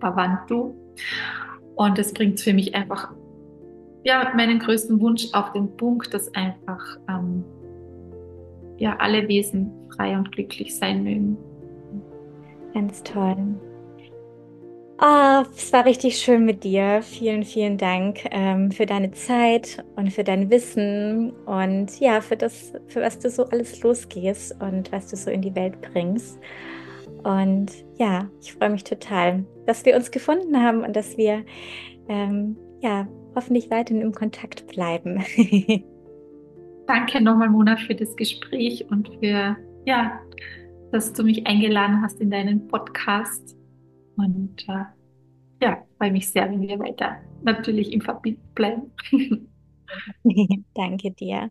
[0.00, 0.74] Bhavantu.
[1.76, 3.12] Und das bringt für mich einfach
[4.04, 7.44] ja, meinen größten Wunsch auf den Punkt, dass einfach ähm,
[8.78, 11.36] ja, alle Wesen frei und glücklich sein mögen.
[12.74, 13.36] Ganz toll.
[14.98, 17.02] Ah, es war richtig schön mit dir.
[17.02, 22.72] Vielen, vielen Dank ähm, für deine Zeit und für dein Wissen und ja, für das,
[22.86, 26.38] für was du so alles losgehst und was du so in die Welt bringst.
[27.24, 31.44] Und ja, ich freue mich total, dass wir uns gefunden haben und dass wir
[32.08, 35.24] ähm, ja hoffentlich weiterhin im Kontakt bleiben.
[36.86, 39.56] Danke nochmal, Mona, für das Gespräch und für,
[39.86, 40.20] ja,
[40.92, 43.56] dass du mich eingeladen hast in deinen Podcast.
[44.16, 44.84] Und äh,
[45.62, 48.92] ja, freue mich sehr, wenn wir weiter natürlich im Verbindung bleiben.
[50.74, 51.50] Danke dir.